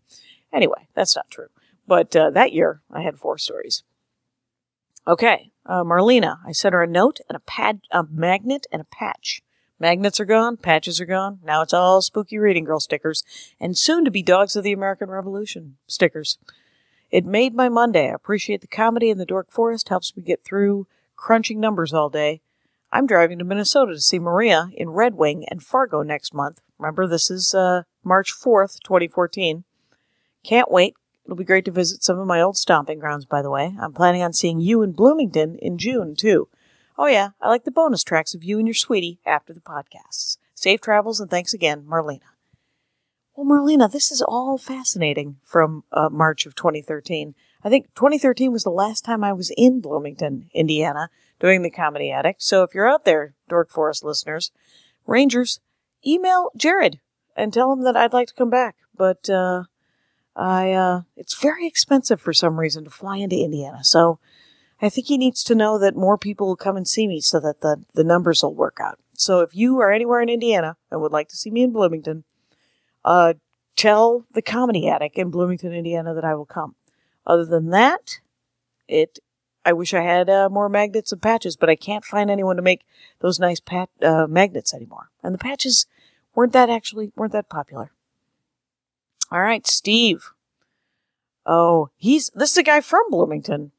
Anyway, 0.52 0.88
that's 0.94 1.16
not 1.16 1.32
true. 1.32 1.48
But 1.88 2.16
uh, 2.16 2.30
that 2.32 2.54
year, 2.54 2.82
I 2.92 3.02
had 3.02 3.18
four 3.18 3.38
stories. 3.38 3.84
Okay, 5.06 5.52
uh, 5.66 5.84
Marlena. 5.84 6.38
I 6.46 6.54
sent 6.54 6.74
her 6.74 6.84
a 6.84 6.88
note 6.88 7.20
and 7.28 7.36
a 7.36 7.42
pad, 7.42 7.82
a 7.92 8.04
magnet 8.10 8.66
and 8.72 8.82
a 8.82 8.86
patch. 8.86 9.42
Magnets 9.80 10.20
are 10.20 10.26
gone, 10.26 10.56
patches 10.56 11.02
are 11.02 11.06
gone. 11.06 11.40
Now 11.44 11.62
it's 11.62 11.74
all 11.74 12.02
spooky 12.02 12.38
reading 12.38 12.64
girl 12.64 12.80
stickers, 12.80 13.24
and 13.60 13.78
soon 13.78 14.06
to 14.06 14.12
be 14.12 14.24
Dogs 14.24 14.56
of 14.56 14.64
the 14.64 14.72
American 14.72 15.10
Revolution 15.10 15.76
stickers. 15.88 16.38
It 17.12 17.26
made 17.26 17.54
my 17.54 17.68
Monday. 17.68 18.10
I 18.10 18.14
appreciate 18.14 18.62
the 18.62 18.68
comedy 18.68 19.10
in 19.10 19.18
the 19.18 19.26
Dork 19.26 19.52
Forest. 19.52 19.90
Helps 19.90 20.16
me 20.16 20.24
get 20.24 20.44
through 20.46 20.88
crunching 21.16 21.60
numbers 21.60 21.94
all 21.94 22.10
day. 22.10 22.42
I'm 22.94 23.08
driving 23.08 23.40
to 23.40 23.46
Minnesota 23.46 23.94
to 23.94 24.02
see 24.02 24.20
Maria 24.20 24.70
in 24.74 24.92
Red 24.92 25.16
Wing 25.16 25.46
and 25.50 25.62
Fargo 25.62 26.02
next 26.02 26.34
month. 26.34 26.62
Remember, 26.78 27.06
this 27.06 27.30
is 27.30 27.54
uh, 27.54 27.84
March 28.04 28.34
4th, 28.34 28.80
2014. 28.84 29.64
Can't 30.44 30.72
wait. 30.72 30.96
It'll 31.26 31.38
be 31.38 31.44
great 31.44 31.66
to 31.66 31.72
visit 31.72 32.04
some 32.04 32.20
of 32.20 32.28
my 32.28 32.42
old 32.42 32.58
stomping 32.58 33.00
grounds, 33.00 33.26
by 33.26 33.42
the 33.42 33.50
way. 33.50 33.76
I'm 33.80 33.94
planning 33.94 34.22
on 34.22 34.34
seeing 34.34 34.60
you 34.60 34.82
in 34.82 34.92
Bloomington 34.92 35.58
in 35.58 35.78
June, 35.78 36.16
too. 36.16 36.50
Oh, 36.98 37.08
yeah, 37.08 37.30
I 37.42 37.50
like 37.50 37.64
the 37.64 37.72
bonus 37.72 38.04
tracks 38.04 38.34
of 38.34 38.44
you 38.44 38.60
and 38.60 38.68
your 38.68 38.76
sweetie 38.76 39.20
after 39.26 39.54
the 39.54 39.62
podcasts. 39.62 40.38
Safe 40.54 40.82
travels 40.82 41.20
and 41.20 41.30
thanks 41.30 41.54
again, 41.54 41.86
Marlena. 41.88 42.22
Well, 43.36 43.48
Marlena, 43.48 43.92
this 43.92 44.12
is 44.12 44.22
all 44.22 44.58
fascinating 44.58 45.38
from 45.44 45.84
uh, 45.92 46.10
March 46.10 46.46
of 46.46 46.56
2013. 46.56 47.34
I 47.64 47.70
think 47.70 47.88
2013 47.96 48.52
was 48.52 48.64
the 48.64 48.70
last 48.70 49.04
time 49.04 49.24
I 49.24 49.34
was 49.34 49.52
in 49.58 49.80
Bloomington, 49.80 50.50
Indiana, 50.54 51.10
doing 51.40 51.64
the 51.64 51.72
Comedy 51.72 52.12
Attic. 52.12 52.36
So 52.40 52.64
if 52.64 52.76
you're 52.76 52.88
out 52.88 53.06
there, 53.06 53.34
Dork 53.50 53.72
Forest 53.72 54.04
listeners, 54.04 54.52
Rangers, 55.08 55.60
email 56.06 56.52
Jared 56.56 57.00
and 57.36 57.52
tell 57.52 57.72
him 57.72 57.82
that 57.84 57.98
I'd 57.98 58.14
like 58.14 58.28
to 58.28 58.34
come 58.36 58.50
back. 58.50 58.76
But 58.96 59.30
uh, 59.30 59.64
I 60.36 60.72
uh, 60.72 61.02
it's 61.16 61.40
very 61.40 61.68
expensive 61.68 62.20
for 62.20 62.34
some 62.34 62.60
reason 62.60 62.84
to 62.84 62.90
fly 62.90 63.18
into 63.18 63.36
Indiana. 63.36 63.84
So 63.84 64.20
I 64.82 64.90
think 64.90 65.08
he 65.08 65.18
needs 65.18 65.44
to 65.44 65.56
know 65.56 65.78
that 65.80 65.96
more 65.96 66.18
people 66.18 66.48
will 66.48 66.56
come 66.56 66.76
and 66.76 66.88
see 66.88 67.08
me 67.08 67.22
so 67.22 67.40
that 67.40 67.62
the, 67.62 67.84
the 67.94 68.04
numbers 68.04 68.44
will 68.44 68.54
work 68.54 68.80
out. 68.82 69.00
So 69.14 69.42
if 69.42 69.56
you 69.56 69.80
are 69.80 69.92
anywhere 69.92 70.22
in 70.22 70.30
Indiana 70.30 70.76
and 70.92 71.00
would 71.02 71.12
like 71.12 71.30
to 71.30 71.38
see 71.38 71.52
me 71.52 71.64
in 71.64 71.72
Bloomington, 71.72 72.24
uh, 73.06 73.36
tell 73.76 74.26
the 74.34 74.42
Comedy 74.42 74.90
Attic 74.90 75.18
in 75.18 75.30
Bloomington, 75.30 75.72
Indiana 75.72 76.14
that 76.14 76.26
I 76.26 76.36
will 76.36 76.46
come. 76.46 76.76
Other 77.26 77.46
than 77.46 77.70
that, 77.70 78.20
it 78.88 79.20
I 79.66 79.72
wish 79.72 79.94
I 79.94 80.02
had 80.02 80.30
uh, 80.30 80.50
more 80.50 80.68
magnets 80.68 81.14
and 81.14 81.22
patches, 81.22 81.56
but 81.56 81.70
I 81.70 81.78
can't 81.78 82.04
find 82.04 82.30
anyone 82.30 82.58
to 82.58 82.62
make 82.62 82.86
those 83.22 83.40
nice 83.40 83.62
pat 83.62 83.90
uh, 84.02 84.28
magnets 84.28 84.74
anymore. 84.74 85.10
And 85.24 85.34
the 85.34 85.40
patches 85.40 85.86
weren't 86.36 86.52
that 86.54 86.70
actually 86.70 87.14
weren't 87.16 87.32
that 87.32 87.48
popular. 87.48 87.92
All 89.34 89.42
right, 89.42 89.66
Steve. 89.66 90.30
Oh, 91.44 91.90
he's 91.98 92.30
this 92.36 92.52
is 92.52 92.58
a 92.58 92.64
guy 92.64 92.82
from 92.82 93.10
Bloomington. 93.10 93.72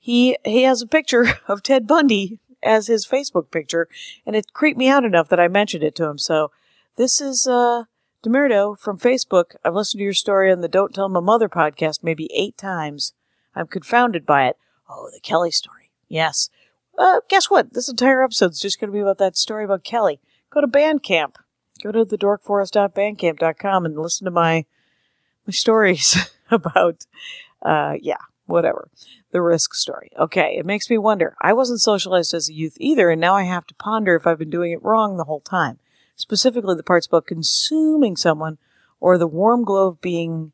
He 0.00 0.36
he 0.44 0.64
has 0.64 0.82
a 0.82 0.86
picture 0.88 1.38
of 1.48 1.62
Ted 1.62 1.86
Bundy 1.86 2.40
as 2.60 2.88
his 2.88 3.06
Facebook 3.06 3.52
picture, 3.52 3.88
and 4.26 4.34
it 4.34 4.52
creeped 4.52 4.76
me 4.76 4.88
out 4.88 5.04
enough 5.04 5.28
that 5.28 5.38
I 5.38 5.46
mentioned 5.46 5.84
it 5.84 5.94
to 5.94 6.06
him. 6.06 6.18
So 6.18 6.50
this 6.96 7.20
is 7.20 7.46
uh 7.46 7.84
Demerdo 8.24 8.76
from 8.76 8.98
Facebook. 8.98 9.54
I've 9.64 9.76
listened 9.76 10.00
to 10.00 10.04
your 10.04 10.12
story 10.12 10.50
on 10.50 10.60
the 10.60 10.68
Don't 10.68 10.92
Tell 10.92 11.08
My 11.08 11.20
Mother 11.20 11.48
podcast 11.48 12.02
maybe 12.02 12.28
eight 12.34 12.58
times. 12.58 13.14
I'm 13.54 13.68
confounded 13.68 14.26
by 14.26 14.48
it. 14.48 14.56
Oh, 14.88 15.08
the 15.14 15.20
Kelly 15.20 15.52
story. 15.52 15.92
Yes. 16.08 16.50
Uh, 16.98 17.20
guess 17.28 17.48
what? 17.48 17.74
This 17.74 17.88
entire 17.88 18.24
episode's 18.24 18.60
just 18.60 18.80
going 18.80 18.90
to 18.90 18.92
be 18.92 19.00
about 19.00 19.18
that 19.18 19.36
story 19.36 19.64
about 19.64 19.84
Kelly. 19.84 20.20
Go 20.50 20.60
to 20.60 20.66
Bandcamp. 20.66 21.36
Go 21.82 21.92
to 21.92 22.04
thedorkforest.bandcamp.com 22.04 23.86
and 23.86 23.96
listen 23.96 24.24
to 24.24 24.30
my 24.30 24.66
stories 25.52 26.16
about, 26.50 27.06
uh, 27.62 27.94
yeah, 28.00 28.18
whatever. 28.46 28.90
The 29.32 29.42
risk 29.42 29.74
story. 29.74 30.10
Okay, 30.18 30.56
it 30.58 30.66
makes 30.66 30.90
me 30.90 30.98
wonder. 30.98 31.36
I 31.40 31.52
wasn't 31.52 31.80
socialized 31.80 32.34
as 32.34 32.48
a 32.48 32.52
youth 32.52 32.76
either, 32.80 33.10
and 33.10 33.20
now 33.20 33.36
I 33.36 33.44
have 33.44 33.66
to 33.68 33.74
ponder 33.74 34.16
if 34.16 34.26
I've 34.26 34.38
been 34.38 34.50
doing 34.50 34.72
it 34.72 34.82
wrong 34.82 35.16
the 35.16 35.24
whole 35.24 35.40
time. 35.40 35.78
Specifically, 36.16 36.74
the 36.74 36.82
parts 36.82 37.06
about 37.06 37.26
consuming 37.26 38.16
someone 38.16 38.58
or 39.00 39.16
the 39.16 39.26
warm 39.26 39.64
glow 39.64 39.88
of 39.88 40.00
being 40.00 40.52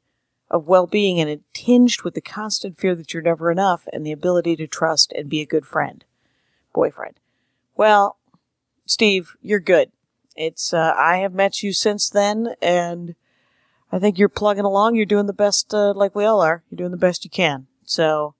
of 0.50 0.69
well-being 0.69 1.21
and 1.21 1.29
it 1.29 1.43
tinged 1.53 2.03
with 2.03 2.15
the 2.15 2.21
constant 2.21 2.79
fear 2.79 2.95
that 2.95 3.12
you're 3.12 3.23
never 3.23 3.50
enough 3.50 3.88
and 3.93 4.07
the 4.07 4.12
ability 4.12 4.55
to 4.57 4.67
trust 4.67 5.12
and 5.12 5.29
be 5.29 5.41
a 5.41 5.47
good 5.47 5.67
friend 5.67 6.05
boyfriend 6.73 7.19
well 7.75 8.17
steve 8.87 9.37
you're 9.43 9.59
good 9.59 9.91
it's 10.37 10.73
uh, 10.73 10.95
i 10.97 11.17
have 11.17 11.35
met 11.35 11.62
you 11.62 11.73
since 11.73 12.09
then 12.09 12.55
and 12.62 13.17
I 13.97 13.99
think 13.99 14.19
you're 14.19 14.29
plugging 14.29 14.67
along. 14.67 14.95
You're 14.95 15.07
doing 15.07 15.25
the 15.25 15.33
best, 15.33 15.73
uh, 15.73 15.95
like 15.95 16.15
we 16.15 16.26
all 16.26 16.43
are. 16.43 16.62
You're 16.69 16.76
doing 16.76 16.91
the 16.91 16.99
best 16.99 17.25
you 17.25 17.31
can. 17.31 17.67
So 17.87 18.35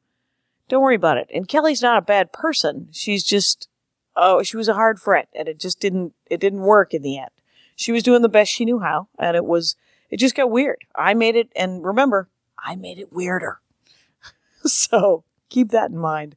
don't 0.69 0.83
worry 0.83 0.97
about 0.97 1.17
it. 1.17 1.31
And 1.33 1.49
Kelly's 1.49 1.81
not 1.81 1.97
a 1.97 2.03
bad 2.03 2.31
person. 2.31 2.89
She's 2.93 3.25
just, 3.25 3.67
oh, 4.15 4.43
she 4.43 4.59
was 4.59 4.69
a 4.69 4.75
hard 4.75 5.01
friend 5.01 5.27
and 5.35 5.49
it 5.49 5.59
just 5.59 5.81
didn't, 5.81 6.13
it 6.31 6.41
didn't 6.41 6.61
work 6.61 6.93
in 6.93 7.01
the 7.01 7.17
end. 7.17 7.31
She 7.75 7.91
was 7.91 8.03
doing 8.03 8.21
the 8.21 8.29
best 8.29 8.53
she 8.53 8.67
knew 8.67 8.81
how 8.81 9.09
and 9.19 9.35
it 9.35 9.47
was, 9.47 9.77
it 10.11 10.19
just 10.19 10.35
got 10.35 10.51
weird. 10.51 10.85
I 10.95 11.15
made 11.15 11.37
it, 11.37 11.49
and 11.57 11.83
remember, 11.83 12.29
I 12.59 12.77
made 12.77 12.99
it 12.99 13.11
weirder. 13.11 13.61
so 14.67 15.25
keep 15.49 15.71
that 15.71 15.91
in 15.91 15.97
mind. 15.97 16.37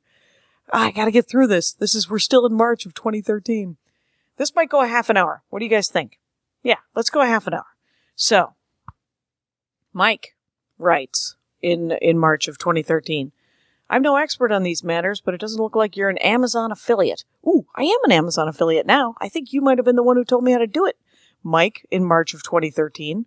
I 0.72 0.92
gotta 0.92 1.12
get 1.12 1.28
through 1.28 1.48
this. 1.48 1.74
This 1.74 1.94
is, 1.94 2.10
we're 2.10 2.20
still 2.20 2.46
in 2.46 2.54
March 2.54 2.86
of 2.86 2.94
2013. 2.94 3.76
This 4.38 4.56
might 4.56 4.70
go 4.70 4.82
a 4.82 4.88
half 4.88 5.10
an 5.10 5.18
hour. 5.18 5.44
What 5.50 5.60
do 5.60 5.66
you 5.66 5.72
guys 5.72 5.90
think? 5.90 6.22
Yeah, 6.64 6.78
let's 6.96 7.10
go 7.10 7.20
a 7.20 7.28
half 7.28 7.48
an 7.48 7.54
hour. 7.54 7.66
So, 8.16 8.54
Mike 9.94 10.36
writes 10.78 11.36
in, 11.62 11.92
in 12.02 12.18
March 12.18 12.48
of 12.48 12.58
2013. 12.58 13.32
I'm 13.90 14.04
no 14.04 14.18
expert 14.18 14.52
on 14.52 14.64
these 14.64 14.84
matters, 14.84 15.20
but 15.20 15.34
it 15.34 15.42
doesn't 15.42 15.62
look 15.62 15.76
like 15.76 15.98
you're 15.98 16.10
an 16.10 16.20
Amazon 16.20 16.72
affiliate. 16.72 17.26
Ooh, 17.48 17.66
I 17.76 17.84
am 17.84 18.04
an 18.04 18.12
Amazon 18.12 18.48
affiliate 18.48 18.86
now. 18.86 19.16
I 19.20 19.30
think 19.30 19.52
you 19.52 19.62
might 19.62 19.80
have 19.80 19.86
been 19.86 19.96
the 19.96 20.04
one 20.04 20.16
who 20.16 20.24
told 20.24 20.44
me 20.44 20.52
how 20.52 20.60
to 20.60 20.68
do 20.68 20.86
it. 20.86 20.98
Mike 21.44 21.88
in 21.90 22.06
March 22.06 22.34
of 22.34 22.44
2013. 22.44 23.26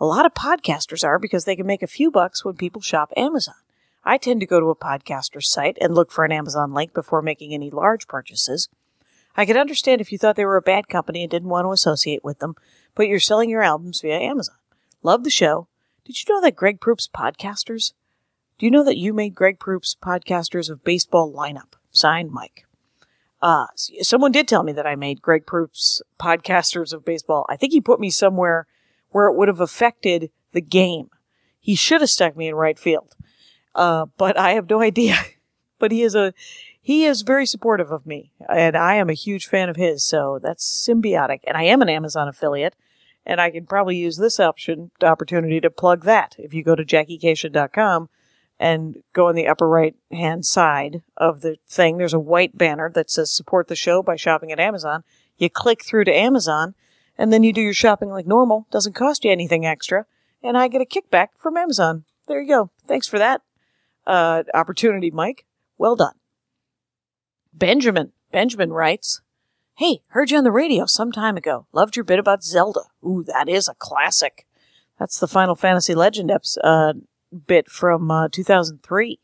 A 0.00 0.04
lot 0.04 0.26
of 0.26 0.34
podcasters 0.34 1.04
are 1.04 1.18
because 1.18 1.44
they 1.44 1.56
can 1.56 1.66
make 1.66 1.82
a 1.82 1.86
few 1.86 2.10
bucks 2.10 2.44
when 2.44 2.56
people 2.56 2.82
shop 2.82 3.12
Amazon. 3.16 3.54
I 4.04 4.18
tend 4.18 4.40
to 4.40 4.46
go 4.46 4.60
to 4.60 4.66
a 4.66 4.76
podcaster's 4.76 5.50
site 5.50 5.78
and 5.80 5.94
look 5.94 6.12
for 6.12 6.24
an 6.24 6.32
Amazon 6.32 6.74
link 6.74 6.92
before 6.92 7.22
making 7.22 7.54
any 7.54 7.70
large 7.70 8.06
purchases. 8.06 8.68
I 9.36 9.46
could 9.46 9.56
understand 9.56 10.00
if 10.00 10.12
you 10.12 10.18
thought 10.18 10.36
they 10.36 10.44
were 10.44 10.56
a 10.56 10.62
bad 10.62 10.88
company 10.88 11.22
and 11.22 11.30
didn't 11.30 11.48
want 11.48 11.64
to 11.64 11.72
associate 11.72 12.22
with 12.22 12.40
them, 12.40 12.54
but 12.94 13.08
you're 13.08 13.20
selling 13.20 13.48
your 13.48 13.62
albums 13.62 14.00
via 14.02 14.18
Amazon. 14.18 14.56
Love 15.02 15.24
the 15.24 15.30
show. 15.30 15.68
Did 16.04 16.22
you 16.22 16.34
know 16.34 16.42
that 16.42 16.54
Greg 16.54 16.80
Proops' 16.80 17.08
podcasters? 17.08 17.94
Do 18.58 18.66
you 18.66 18.70
know 18.70 18.84
that 18.84 18.98
you 18.98 19.14
made 19.14 19.34
Greg 19.34 19.58
Proops' 19.58 19.96
podcasters 20.00 20.68
of 20.68 20.84
baseball 20.84 21.32
lineup? 21.32 21.76
Signed, 21.92 22.30
Mike. 22.30 22.66
Uh, 23.40 23.66
someone 24.02 24.30
did 24.30 24.46
tell 24.46 24.62
me 24.62 24.72
that 24.72 24.86
I 24.86 24.96
made 24.96 25.22
Greg 25.22 25.46
Proops' 25.46 26.02
podcasters 26.20 26.92
of 26.92 27.06
baseball. 27.06 27.46
I 27.48 27.56
think 27.56 27.72
he 27.72 27.80
put 27.80 28.00
me 28.00 28.10
somewhere 28.10 28.66
where 29.10 29.28
it 29.28 29.34
would 29.34 29.48
have 29.48 29.60
affected 29.60 30.30
the 30.52 30.60
game. 30.60 31.08
He 31.58 31.74
should 31.74 32.02
have 32.02 32.10
stuck 32.10 32.36
me 32.36 32.48
in 32.48 32.54
right 32.54 32.78
field. 32.78 33.16
Uh, 33.74 34.06
but 34.18 34.36
I 34.36 34.52
have 34.52 34.68
no 34.68 34.82
idea. 34.82 35.16
but 35.78 35.90
he 35.90 36.02
is 36.02 36.14
a, 36.14 36.34
he 36.82 37.06
is 37.06 37.22
very 37.22 37.46
supportive 37.46 37.90
of 37.90 38.06
me 38.06 38.30
and 38.46 38.76
I 38.76 38.96
am 38.96 39.08
a 39.08 39.14
huge 39.14 39.46
fan 39.46 39.70
of 39.70 39.76
his. 39.76 40.04
So 40.04 40.38
that's 40.42 40.86
symbiotic. 40.86 41.40
And 41.46 41.56
I 41.56 41.62
am 41.62 41.80
an 41.80 41.88
Amazon 41.88 42.28
affiliate 42.28 42.74
and 43.26 43.40
I 43.40 43.50
can 43.50 43.66
probably 43.66 43.96
use 43.96 44.16
this 44.16 44.38
option 44.38 44.90
opportunity 45.02 45.60
to 45.60 45.70
plug 45.70 46.04
that. 46.04 46.36
If 46.38 46.52
you 46.52 46.62
go 46.62 46.74
to 46.74 46.84
jackiekashian.com 46.84 48.08
and 48.58 49.02
go 49.12 49.28
on 49.28 49.34
the 49.34 49.48
upper 49.48 49.68
right 49.68 49.94
hand 50.12 50.44
side 50.44 51.02
of 51.16 51.40
the 51.40 51.56
thing, 51.68 51.98
there's 51.98 52.14
a 52.14 52.18
white 52.18 52.56
banner 52.56 52.90
that 52.94 53.10
says 53.10 53.32
support 53.32 53.68
the 53.68 53.76
show 53.76 54.02
by 54.02 54.16
shopping 54.16 54.52
at 54.52 54.60
Amazon. 54.60 55.04
You 55.36 55.50
click 55.50 55.84
through 55.84 56.04
to 56.04 56.14
Amazon 56.14 56.74
and 57.16 57.32
then 57.32 57.42
you 57.42 57.52
do 57.52 57.60
your 57.60 57.74
shopping 57.74 58.10
like 58.10 58.26
normal. 58.26 58.66
Doesn't 58.70 58.94
cost 58.94 59.24
you 59.24 59.30
anything 59.30 59.66
extra. 59.66 60.06
And 60.42 60.58
I 60.58 60.68
get 60.68 60.82
a 60.82 60.84
kickback 60.84 61.28
from 61.36 61.56
Amazon. 61.56 62.04
There 62.26 62.42
you 62.42 62.48
go. 62.48 62.70
Thanks 62.86 63.08
for 63.08 63.18
that 63.18 63.42
uh, 64.06 64.44
opportunity, 64.52 65.10
Mike. 65.10 65.46
Well 65.78 65.96
done. 65.96 66.14
Benjamin. 67.52 68.12
Benjamin 68.32 68.72
writes, 68.72 69.20
Hey, 69.76 70.02
heard 70.10 70.30
you 70.30 70.38
on 70.38 70.44
the 70.44 70.52
radio 70.52 70.86
some 70.86 71.10
time 71.10 71.36
ago. 71.36 71.66
Loved 71.72 71.96
your 71.96 72.04
bit 72.04 72.20
about 72.20 72.44
Zelda. 72.44 72.82
Ooh, 73.04 73.24
that 73.26 73.48
is 73.48 73.66
a 73.66 73.74
classic. 73.74 74.46
That's 75.00 75.18
the 75.18 75.26
Final 75.26 75.56
Fantasy 75.56 75.96
Legend 75.96 76.30
episode, 76.30 76.60
uh, 76.62 76.92
bit 77.48 77.68
from 77.68 78.08
uh, 78.08 78.28
2003. 78.28 79.18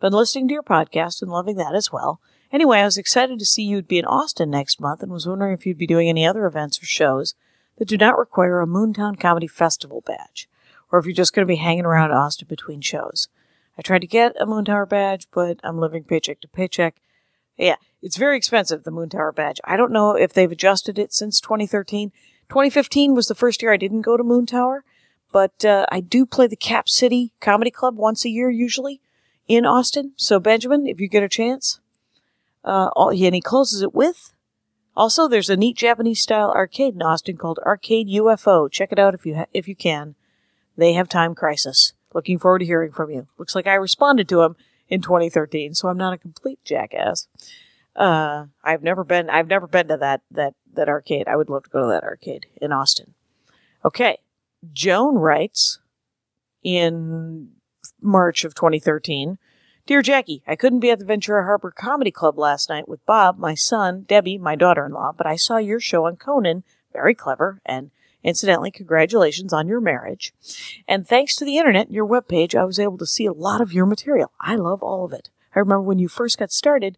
Been 0.00 0.12
listening 0.12 0.48
to 0.48 0.52
your 0.52 0.64
podcast 0.64 1.22
and 1.22 1.30
loving 1.30 1.54
that 1.58 1.76
as 1.76 1.92
well. 1.92 2.20
Anyway, 2.50 2.78
I 2.78 2.86
was 2.86 2.98
excited 2.98 3.38
to 3.38 3.44
see 3.44 3.62
you'd 3.62 3.86
be 3.86 4.00
in 4.00 4.04
Austin 4.04 4.50
next 4.50 4.80
month 4.80 5.00
and 5.00 5.12
was 5.12 5.28
wondering 5.28 5.54
if 5.54 5.64
you'd 5.64 5.78
be 5.78 5.86
doing 5.86 6.08
any 6.08 6.26
other 6.26 6.44
events 6.44 6.82
or 6.82 6.86
shows 6.86 7.36
that 7.78 7.86
do 7.86 7.96
not 7.96 8.18
require 8.18 8.60
a 8.60 8.66
Moontower 8.66 9.20
Comedy 9.20 9.46
Festival 9.46 10.02
badge, 10.04 10.48
or 10.90 10.98
if 10.98 11.06
you're 11.06 11.14
just 11.14 11.32
going 11.32 11.46
to 11.46 11.52
be 11.52 11.54
hanging 11.54 11.84
around 11.84 12.10
Austin 12.10 12.48
between 12.48 12.80
shows. 12.80 13.28
I 13.78 13.82
tried 13.82 14.00
to 14.00 14.08
get 14.08 14.34
a 14.40 14.44
Moontower 14.44 14.88
badge, 14.88 15.28
but 15.32 15.60
I'm 15.62 15.78
living 15.78 16.02
paycheck 16.02 16.40
to 16.40 16.48
paycheck. 16.48 16.96
Yeah, 17.56 17.76
it's 18.04 18.18
very 18.18 18.36
expensive, 18.36 18.84
the 18.84 18.92
Moontower 18.92 19.34
badge. 19.34 19.60
I 19.64 19.78
don't 19.78 19.90
know 19.90 20.14
if 20.14 20.34
they've 20.34 20.52
adjusted 20.52 20.98
it 20.98 21.14
since 21.14 21.40
2013. 21.40 22.12
2015 22.50 23.14
was 23.14 23.28
the 23.28 23.34
first 23.34 23.62
year 23.62 23.72
I 23.72 23.78
didn't 23.78 24.02
go 24.02 24.18
to 24.18 24.22
Moontower, 24.22 24.80
but 25.32 25.64
uh, 25.64 25.86
I 25.90 26.00
do 26.00 26.26
play 26.26 26.46
the 26.46 26.54
Cap 26.54 26.86
City 26.86 27.32
Comedy 27.40 27.70
Club 27.70 27.96
once 27.96 28.26
a 28.26 28.28
year, 28.28 28.50
usually 28.50 29.00
in 29.48 29.64
Austin. 29.64 30.12
So, 30.16 30.38
Benjamin, 30.38 30.86
if 30.86 31.00
you 31.00 31.08
get 31.08 31.22
a 31.22 31.30
chance, 31.30 31.80
uh, 32.62 32.90
all, 32.94 33.08
and 33.08 33.34
he 33.34 33.40
closes 33.40 33.80
it 33.80 33.94
with. 33.94 34.34
Also, 34.94 35.26
there's 35.26 35.50
a 35.50 35.56
neat 35.56 35.78
Japanese 35.78 36.20
style 36.20 36.50
arcade 36.50 36.94
in 36.94 37.02
Austin 37.02 37.38
called 37.38 37.58
Arcade 37.64 38.08
UFO. 38.08 38.70
Check 38.70 38.92
it 38.92 38.98
out 38.98 39.14
if 39.14 39.24
you 39.24 39.36
ha- 39.36 39.46
if 39.54 39.66
you 39.66 39.74
can. 39.74 40.14
They 40.76 40.92
have 40.92 41.08
time 41.08 41.34
crisis. 41.34 41.94
Looking 42.12 42.38
forward 42.38 42.58
to 42.58 42.66
hearing 42.66 42.92
from 42.92 43.10
you. 43.10 43.28
Looks 43.38 43.54
like 43.54 43.66
I 43.66 43.74
responded 43.74 44.28
to 44.28 44.42
him 44.42 44.56
in 44.90 45.00
2013, 45.00 45.74
so 45.74 45.88
I'm 45.88 45.96
not 45.96 46.12
a 46.12 46.18
complete 46.18 46.60
jackass. 46.64 47.28
Uh, 47.96 48.46
I've 48.62 48.82
never 48.82 49.04
been, 49.04 49.30
I've 49.30 49.48
never 49.48 49.66
been 49.66 49.88
to 49.88 49.96
that, 49.98 50.22
that, 50.30 50.54
that 50.74 50.88
arcade. 50.88 51.28
I 51.28 51.36
would 51.36 51.48
love 51.48 51.64
to 51.64 51.70
go 51.70 51.82
to 51.82 51.88
that 51.88 52.04
arcade 52.04 52.46
in 52.60 52.72
Austin. 52.72 53.14
Okay. 53.84 54.18
Joan 54.72 55.16
writes 55.16 55.78
in 56.62 57.50
March 58.00 58.44
of 58.44 58.54
2013, 58.54 59.38
Dear 59.86 60.00
Jackie, 60.00 60.42
I 60.46 60.56
couldn't 60.56 60.80
be 60.80 60.90
at 60.90 60.98
the 60.98 61.04
Ventura 61.04 61.44
Harbor 61.44 61.70
Comedy 61.70 62.10
Club 62.10 62.38
last 62.38 62.70
night 62.70 62.88
with 62.88 63.04
Bob, 63.04 63.38
my 63.38 63.54
son, 63.54 64.04
Debbie, 64.08 64.38
my 64.38 64.56
daughter-in-law, 64.56 65.12
but 65.18 65.26
I 65.26 65.36
saw 65.36 65.58
your 65.58 65.78
show 65.78 66.06
on 66.06 66.16
Conan, 66.16 66.64
very 66.92 67.14
clever, 67.14 67.60
and 67.66 67.90
Incidentally, 68.24 68.70
congratulations 68.70 69.52
on 69.52 69.68
your 69.68 69.80
marriage. 69.80 70.32
And 70.88 71.06
thanks 71.06 71.36
to 71.36 71.44
the 71.44 71.58
internet 71.58 71.86
and 71.86 71.94
your 71.94 72.06
webpage, 72.06 72.58
I 72.58 72.64
was 72.64 72.78
able 72.78 72.96
to 72.98 73.06
see 73.06 73.26
a 73.26 73.32
lot 73.32 73.60
of 73.60 73.72
your 73.72 73.84
material. 73.84 74.32
I 74.40 74.56
love 74.56 74.82
all 74.82 75.04
of 75.04 75.12
it. 75.12 75.28
I 75.54 75.58
remember 75.58 75.82
when 75.82 75.98
you 75.98 76.08
first 76.08 76.38
got 76.38 76.50
started 76.50 76.96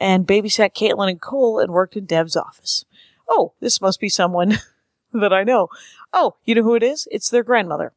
and 0.00 0.26
babysat 0.26 0.74
Caitlin 0.74 1.10
and 1.10 1.20
Cole 1.20 1.58
and 1.58 1.72
worked 1.72 1.96
in 1.96 2.06
Dev's 2.06 2.36
office. 2.36 2.84
Oh, 3.28 3.52
this 3.60 3.80
must 3.80 4.00
be 4.00 4.08
someone 4.08 4.58
that 5.12 5.32
I 5.32 5.44
know. 5.44 5.68
Oh, 6.12 6.36
you 6.44 6.54
know 6.54 6.62
who 6.62 6.74
it 6.74 6.82
is? 6.82 7.06
It's 7.10 7.28
their 7.28 7.44
grandmother. 7.44 7.92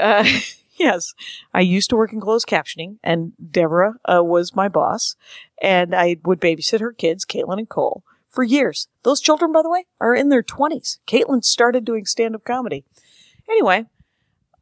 Uh, 0.00 0.24
yes, 0.76 1.12
I 1.52 1.60
used 1.60 1.90
to 1.90 1.96
work 1.96 2.12
in 2.12 2.20
closed 2.20 2.46
captioning, 2.46 2.98
and 3.02 3.32
Deborah 3.50 3.94
uh, 4.04 4.22
was 4.22 4.54
my 4.54 4.68
boss, 4.68 5.16
and 5.60 5.94
I 5.94 6.16
would 6.24 6.40
babysit 6.40 6.80
her 6.80 6.92
kids, 6.92 7.24
Caitlin 7.24 7.58
and 7.58 7.68
Cole 7.68 8.04
for 8.30 8.44
years. 8.44 8.88
Those 9.02 9.20
children, 9.20 9.52
by 9.52 9.62
the 9.62 9.70
way, 9.70 9.86
are 10.00 10.14
in 10.14 10.28
their 10.28 10.42
20s. 10.42 10.98
Caitlin 11.06 11.44
started 11.44 11.84
doing 11.84 12.06
stand 12.06 12.34
up 12.34 12.44
comedy. 12.44 12.84
Anyway, 13.48 13.84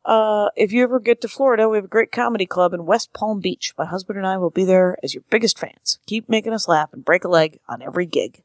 uh, 0.04 0.48
if 0.56 0.72
you 0.72 0.82
ever 0.82 0.98
get 0.98 1.20
to 1.20 1.28
Florida, 1.28 1.68
we 1.68 1.76
have 1.76 1.84
a 1.84 1.88
great 1.88 2.12
comedy 2.12 2.46
club 2.46 2.74
in 2.74 2.86
West 2.86 3.12
Palm 3.12 3.40
Beach. 3.40 3.72
My 3.78 3.84
husband 3.84 4.18
and 4.18 4.26
I 4.26 4.36
will 4.36 4.50
be 4.50 4.64
there 4.64 4.96
as 5.02 5.14
your 5.14 5.22
biggest 5.30 5.58
fans. 5.58 5.98
Keep 6.06 6.28
making 6.28 6.52
us 6.52 6.68
laugh 6.68 6.92
and 6.92 7.04
break 7.04 7.24
a 7.24 7.28
leg 7.28 7.60
on 7.68 7.82
every 7.82 8.06
gig. 8.06 8.42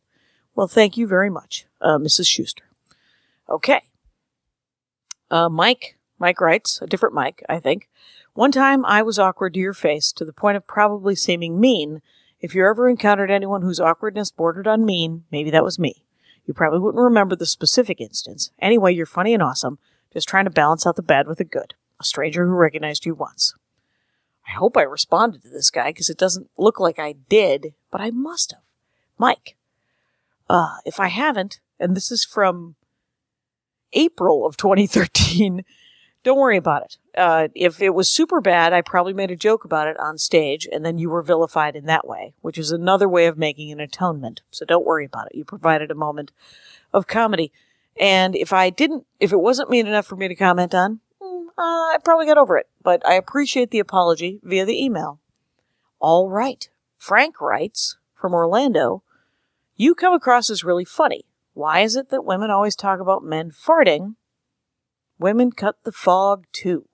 Well, 0.55 0.67
thank 0.67 0.97
you 0.97 1.07
very 1.07 1.29
much, 1.29 1.65
uh, 1.81 1.97
Mrs. 1.97 2.27
Schuster. 2.27 2.63
Okay. 3.49 3.81
Uh, 5.29 5.49
Mike, 5.49 5.97
Mike 6.19 6.41
writes, 6.41 6.81
a 6.81 6.87
different 6.87 7.15
Mike, 7.15 7.43
I 7.49 7.59
think. 7.59 7.89
One 8.33 8.51
time 8.51 8.85
I 8.85 9.01
was 9.01 9.17
awkward 9.17 9.53
to 9.55 9.59
your 9.59 9.73
face 9.73 10.11
to 10.13 10.25
the 10.25 10.33
point 10.33 10.57
of 10.57 10.67
probably 10.67 11.15
seeming 11.15 11.59
mean 11.59 12.01
if 12.39 12.53
you 12.53 12.67
ever 12.67 12.87
encountered 12.87 13.31
anyone 13.31 13.63
whose 13.63 13.79
awkwardness 13.79 14.29
bordered 14.29 14.67
on 14.67 14.85
mean, 14.85 15.23
maybe 15.31 15.49
that 15.49 15.63
was 15.63 15.79
me. 15.79 16.03
You 16.45 16.53
probably 16.53 16.79
wouldn't 16.79 17.03
remember 17.03 17.35
the 17.35 17.45
specific 17.45 17.99
instance. 17.99 18.51
Anyway, 18.59 18.93
you're 18.93 19.05
funny 19.05 19.33
and 19.33 19.41
awesome, 19.41 19.79
just 20.17 20.27
trying 20.27 20.45
to 20.45 20.49
balance 20.49 20.87
out 20.87 20.95
the 20.95 21.03
bad 21.03 21.27
with 21.27 21.37
the 21.37 21.43
good. 21.43 21.75
A 21.99 22.03
stranger 22.03 22.47
who 22.47 22.53
recognized 22.53 23.05
you 23.05 23.13
once. 23.13 23.53
I 24.47 24.53
hope 24.53 24.75
I 24.75 24.81
responded 24.81 25.43
to 25.43 25.49
this 25.49 25.69
guy 25.69 25.91
because 25.91 26.09
it 26.09 26.17
doesn't 26.17 26.49
look 26.57 26.79
like 26.79 26.97
I 26.97 27.13
did, 27.29 27.75
but 27.91 28.01
I 28.01 28.09
must 28.09 28.53
have. 28.53 28.61
Mike. 29.19 29.57
Uh, 30.49 30.77
if 30.85 30.99
I 30.99 31.09
haven't, 31.09 31.59
and 31.79 31.95
this 31.95 32.09
is 32.09 32.25
from 32.25 32.77
April 33.93 34.43
of 34.43 34.57
2013, 34.57 35.63
don't 36.23 36.39
worry 36.39 36.57
about 36.57 36.81
it. 36.81 36.97
Uh, 37.15 37.49
if 37.53 37.79
it 37.79 37.91
was 37.91 38.09
super 38.09 38.41
bad, 38.41 38.73
I 38.73 38.81
probably 38.81 39.13
made 39.13 39.29
a 39.29 39.35
joke 39.35 39.65
about 39.65 39.87
it 39.87 39.99
on 39.99 40.17
stage, 40.17 40.67
and 40.71 40.83
then 40.83 40.97
you 40.97 41.11
were 41.11 41.21
vilified 41.21 41.75
in 41.75 41.85
that 41.85 42.07
way, 42.07 42.33
which 42.41 42.57
is 42.57 42.71
another 42.71 43.07
way 43.07 43.27
of 43.27 43.37
making 43.37 43.71
an 43.71 43.79
atonement. 43.79 44.41
So 44.49 44.65
don't 44.65 44.85
worry 44.85 45.05
about 45.05 45.27
it. 45.27 45.37
You 45.37 45.45
provided 45.45 45.91
a 45.91 45.95
moment 45.95 46.31
of 46.91 47.05
comedy. 47.05 47.51
And 47.99 48.35
if 48.35 48.53
I 48.53 48.69
didn't, 48.69 49.05
if 49.19 49.31
it 49.31 49.39
wasn't 49.39 49.69
mean 49.69 49.87
enough 49.87 50.05
for 50.05 50.15
me 50.15 50.27
to 50.27 50.35
comment 50.35 50.75
on, 50.75 50.99
uh, 51.21 51.61
I 51.61 51.97
probably 52.03 52.25
got 52.25 52.37
over 52.37 52.57
it. 52.57 52.67
But 52.83 53.05
I 53.07 53.15
appreciate 53.15 53.71
the 53.71 53.79
apology 53.79 54.39
via 54.43 54.65
the 54.65 54.81
email. 54.83 55.19
All 55.99 56.29
right. 56.29 56.69
Frank 56.97 57.41
writes 57.41 57.97
from 58.15 58.33
Orlando, 58.33 59.03
you 59.75 59.95
come 59.95 60.13
across 60.13 60.49
as 60.49 60.63
really 60.63 60.85
funny. 60.85 61.25
Why 61.53 61.81
is 61.81 61.95
it 61.95 62.09
that 62.09 62.25
women 62.25 62.51
always 62.51 62.75
talk 62.75 62.99
about 62.99 63.23
men 63.23 63.51
farting 63.51 64.15
Women 65.19 65.51
cut 65.51 65.83
the 65.83 65.91
fog 65.91 66.45
too. 66.51 66.87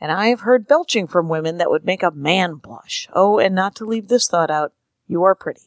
And 0.00 0.12
I 0.12 0.28
have 0.28 0.40
heard 0.40 0.68
belching 0.68 1.06
from 1.06 1.28
women 1.28 1.56
that 1.56 1.70
would 1.70 1.84
make 1.84 2.02
a 2.02 2.10
man 2.10 2.56
blush. 2.56 3.08
Oh, 3.14 3.38
and 3.38 3.54
not 3.54 3.74
to 3.76 3.86
leave 3.86 4.08
this 4.08 4.28
thought 4.28 4.50
out, 4.50 4.72
you 5.06 5.22
are 5.22 5.34
pretty. 5.34 5.62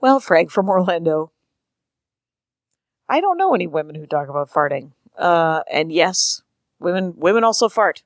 Well, 0.00 0.18
Frank 0.18 0.50
from 0.50 0.68
Orlando, 0.68 1.30
I 3.08 3.20
don't 3.20 3.38
know 3.38 3.54
any 3.54 3.66
women 3.66 3.94
who 3.94 4.06
talk 4.06 4.28
about 4.28 4.50
farting. 4.50 4.92
Uh, 5.16 5.62
and 5.70 5.92
yes, 5.92 6.42
women 6.78 7.14
women 7.16 7.44
also 7.44 7.68
fart. 7.68 8.02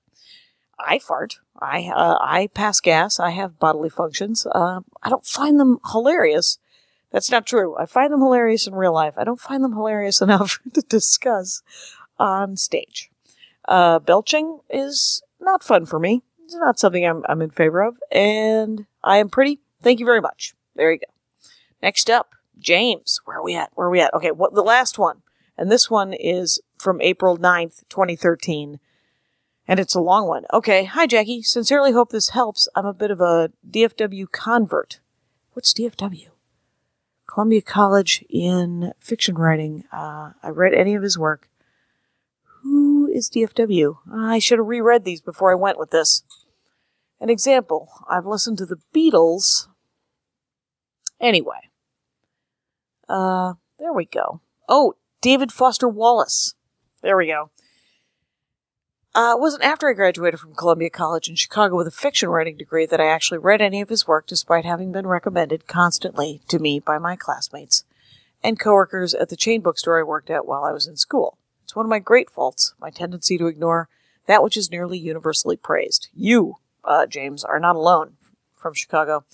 I 0.78 0.98
fart. 0.98 1.38
I 1.60 1.90
uh, 1.94 2.18
I 2.20 2.48
pass 2.48 2.80
gas. 2.80 3.18
I 3.18 3.30
have 3.30 3.58
bodily 3.58 3.88
functions. 3.90 4.46
Uh, 4.46 4.80
I 5.02 5.08
don't 5.08 5.24
find 5.24 5.58
them 5.58 5.78
hilarious. 5.92 6.58
That's 7.12 7.30
not 7.30 7.46
true. 7.46 7.76
I 7.78 7.86
find 7.86 8.12
them 8.12 8.20
hilarious 8.20 8.66
in 8.66 8.74
real 8.74 8.92
life. 8.92 9.14
I 9.16 9.24
don't 9.24 9.40
find 9.40 9.62
them 9.64 9.72
hilarious 9.72 10.20
enough 10.22 10.58
to 10.74 10.82
discuss 10.82 11.62
on 12.18 12.56
stage. 12.56 13.10
Uh, 13.66 13.98
belching 13.98 14.60
is 14.70 15.22
not 15.40 15.62
fun 15.62 15.86
for 15.86 15.98
me. 15.98 16.22
It's 16.44 16.54
not 16.54 16.78
something 16.78 17.04
I'm, 17.04 17.24
I'm 17.28 17.42
in 17.42 17.50
favor 17.50 17.82
of. 17.82 17.96
And 18.12 18.86
I 19.02 19.18
am 19.18 19.28
pretty. 19.28 19.60
Thank 19.82 19.98
you 19.98 20.06
very 20.06 20.20
much. 20.20 20.54
There 20.74 20.92
you 20.92 20.98
go. 20.98 21.12
Next 21.82 22.08
up, 22.08 22.35
James. 22.58 23.20
Where 23.24 23.38
are 23.38 23.42
we 23.42 23.54
at? 23.54 23.70
Where 23.74 23.86
are 23.86 23.90
we 23.90 24.00
at? 24.00 24.14
Okay, 24.14 24.30
what 24.30 24.54
the 24.54 24.62
last 24.62 24.98
one. 24.98 25.22
And 25.58 25.70
this 25.70 25.90
one 25.90 26.12
is 26.12 26.60
from 26.78 27.00
April 27.00 27.38
9th, 27.38 27.84
2013. 27.88 28.78
And 29.68 29.80
it's 29.80 29.94
a 29.94 30.00
long 30.00 30.28
one. 30.28 30.44
Okay. 30.52 30.84
Hi, 30.84 31.06
Jackie. 31.06 31.42
Sincerely 31.42 31.92
hope 31.92 32.10
this 32.10 32.30
helps. 32.30 32.68
I'm 32.76 32.86
a 32.86 32.94
bit 32.94 33.10
of 33.10 33.20
a 33.20 33.50
DFW 33.68 34.30
convert. 34.30 35.00
What's 35.52 35.72
DFW? 35.72 36.28
Columbia 37.26 37.62
College 37.62 38.24
in 38.30 38.92
fiction 39.00 39.34
writing. 39.34 39.84
Uh, 39.92 40.32
I 40.42 40.50
read 40.50 40.72
any 40.72 40.94
of 40.94 41.02
his 41.02 41.18
work. 41.18 41.48
Who 42.62 43.08
is 43.08 43.28
DFW? 43.28 43.96
I 44.12 44.38
should 44.38 44.58
have 44.58 44.66
reread 44.66 45.04
these 45.04 45.20
before 45.20 45.50
I 45.50 45.56
went 45.56 45.78
with 45.78 45.90
this. 45.90 46.22
An 47.20 47.30
example 47.30 47.88
I've 48.08 48.26
listened 48.26 48.58
to 48.58 48.66
the 48.66 48.78
Beatles. 48.94 49.66
Anyway. 51.20 51.70
Uh, 53.08 53.54
there 53.78 53.92
we 53.92 54.04
go. 54.04 54.40
Oh, 54.68 54.94
David 55.20 55.52
Foster 55.52 55.88
Wallace. 55.88 56.54
There 57.02 57.16
we 57.16 57.26
go. 57.26 57.50
Uh, 59.14 59.32
it 59.34 59.40
wasn't 59.40 59.64
after 59.64 59.88
I 59.88 59.94
graduated 59.94 60.40
from 60.40 60.54
Columbia 60.54 60.90
College 60.90 61.28
in 61.28 61.36
Chicago 61.36 61.76
with 61.76 61.86
a 61.86 61.90
fiction 61.90 62.28
writing 62.28 62.56
degree 62.56 62.84
that 62.84 63.00
I 63.00 63.06
actually 63.06 63.38
read 63.38 63.62
any 63.62 63.80
of 63.80 63.88
his 63.88 64.06
work, 64.06 64.26
despite 64.26 64.66
having 64.66 64.92
been 64.92 65.06
recommended 65.06 65.66
constantly 65.66 66.42
to 66.48 66.58
me 66.58 66.80
by 66.80 66.98
my 66.98 67.16
classmates 67.16 67.84
and 68.44 68.60
coworkers 68.60 69.14
at 69.14 69.30
the 69.30 69.36
chain 69.36 69.62
bookstore 69.62 69.98
I 69.98 70.02
worked 70.02 70.28
at 70.28 70.46
while 70.46 70.64
I 70.64 70.72
was 70.72 70.86
in 70.86 70.96
school. 70.96 71.38
It's 71.64 71.74
one 71.74 71.86
of 71.86 71.90
my 71.90 71.98
great 71.98 72.28
faults, 72.28 72.74
my 72.78 72.90
tendency 72.90 73.38
to 73.38 73.46
ignore 73.46 73.88
that 74.26 74.42
which 74.42 74.56
is 74.56 74.70
nearly 74.70 74.98
universally 74.98 75.56
praised. 75.56 76.08
You, 76.12 76.56
uh, 76.84 77.06
James, 77.06 77.42
are 77.42 77.58
not 77.58 77.76
alone 77.76 78.18
from 78.54 78.74
Chicago. 78.74 79.24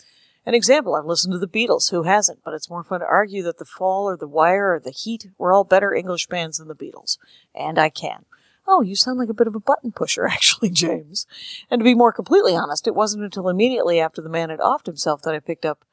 An 0.44 0.54
example, 0.54 0.94
I've 0.94 1.04
listened 1.04 1.32
to 1.32 1.38
the 1.38 1.46
Beatles, 1.46 1.90
who 1.90 2.02
hasn't, 2.02 2.40
but 2.44 2.52
it's 2.52 2.68
more 2.68 2.82
fun 2.82 3.00
to 3.00 3.06
argue 3.06 3.42
that 3.44 3.58
The 3.58 3.64
Fall 3.64 4.08
or 4.08 4.16
The 4.16 4.26
Wire 4.26 4.74
or 4.74 4.80
The 4.80 4.90
Heat 4.90 5.28
were 5.38 5.52
all 5.52 5.62
better 5.62 5.94
English 5.94 6.26
bands 6.26 6.58
than 6.58 6.66
the 6.66 6.74
Beatles. 6.74 7.16
And 7.54 7.78
I 7.78 7.90
can. 7.90 8.24
Oh, 8.66 8.80
you 8.80 8.96
sound 8.96 9.18
like 9.18 9.28
a 9.28 9.34
bit 9.34 9.46
of 9.46 9.54
a 9.54 9.60
button 9.60 9.92
pusher, 9.92 10.26
actually, 10.30 10.70
James. 10.70 11.26
And 11.70 11.78
to 11.80 11.84
be 11.84 11.94
more 11.94 12.12
completely 12.12 12.56
honest, 12.56 12.88
it 12.88 12.94
wasn't 12.94 13.24
until 13.24 13.48
immediately 13.48 14.00
after 14.00 14.20
the 14.20 14.28
man 14.28 14.50
had 14.50 14.58
offed 14.58 14.86
himself 14.86 15.22
that 15.22 15.34
I 15.34 15.38
picked 15.38 15.64
up 15.64 15.84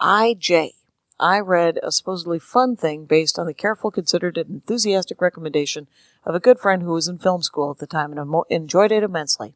I.J. 0.00 0.74
I 1.20 1.38
read 1.38 1.78
a 1.82 1.92
supposedly 1.92 2.40
fun 2.40 2.74
thing 2.74 3.04
based 3.04 3.38
on 3.38 3.46
the 3.46 3.54
careful, 3.54 3.92
considered, 3.92 4.36
and 4.36 4.50
enthusiastic 4.50 5.20
recommendation 5.20 5.86
of 6.24 6.34
a 6.34 6.40
good 6.40 6.58
friend 6.58 6.82
who 6.82 6.92
was 6.92 7.06
in 7.06 7.18
film 7.18 7.42
school 7.42 7.70
at 7.70 7.78
the 7.78 7.86
time 7.86 8.12
and 8.12 8.44
enjoyed 8.50 8.90
it 8.90 9.04
immensely, 9.04 9.54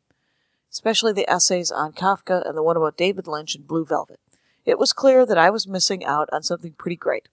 especially 0.70 1.12
the 1.12 1.28
essays 1.28 1.72
on 1.72 1.92
Kafka 1.92 2.46
and 2.46 2.56
the 2.56 2.62
one 2.62 2.76
about 2.76 2.96
David 2.96 3.26
Lynch 3.26 3.56
and 3.56 3.66
Blue 3.66 3.84
Velvet. 3.84 4.20
It 4.66 4.80
was 4.80 4.92
clear 4.92 5.24
that 5.24 5.38
I 5.38 5.48
was 5.48 5.68
missing 5.68 6.04
out 6.04 6.28
on 6.32 6.42
something 6.42 6.72
pretty 6.72 6.96
great. 6.96 7.28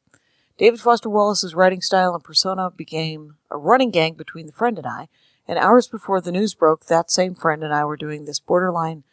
David 0.60 0.80
Foster 0.80 1.10
Wallace's 1.10 1.56
writing 1.56 1.82
style 1.82 2.14
and 2.14 2.24
persona 2.24 2.70
became 2.70 3.38
a 3.50 3.58
running 3.58 3.90
gang 3.90 4.14
between 4.14 4.46
the 4.46 4.54
friend 4.54 4.78
and 4.78 4.86
I, 4.86 5.10
and 5.48 5.58
hours 5.58 5.88
before 5.88 6.22
the 6.22 6.32
news 6.32 6.54
broke, 6.54 6.86
that 6.86 7.10
same 7.10 7.34
friend 7.34 7.64
and 7.64 7.74
I 7.74 7.86
were 7.86 7.98
doing 7.98 8.26
this 8.26 8.40
borderline 8.40 9.04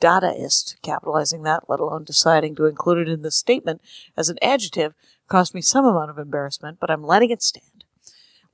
Dadaist, 0.00 0.76
capitalizing 0.80 1.42
that, 1.42 1.68
let 1.68 1.80
alone 1.80 2.04
deciding 2.04 2.54
to 2.56 2.66
include 2.66 3.06
it 3.06 3.12
in 3.12 3.22
the 3.22 3.30
statement 3.30 3.82
as 4.16 4.28
an 4.28 4.38
adjective, 4.40 4.94
cost 5.26 5.54
me 5.54 5.60
some 5.60 5.84
amount 5.84 6.10
of 6.10 6.18
embarrassment, 6.18 6.78
but 6.80 6.90
I'm 6.90 7.04
letting 7.04 7.30
it 7.30 7.42
stand. 7.42 7.77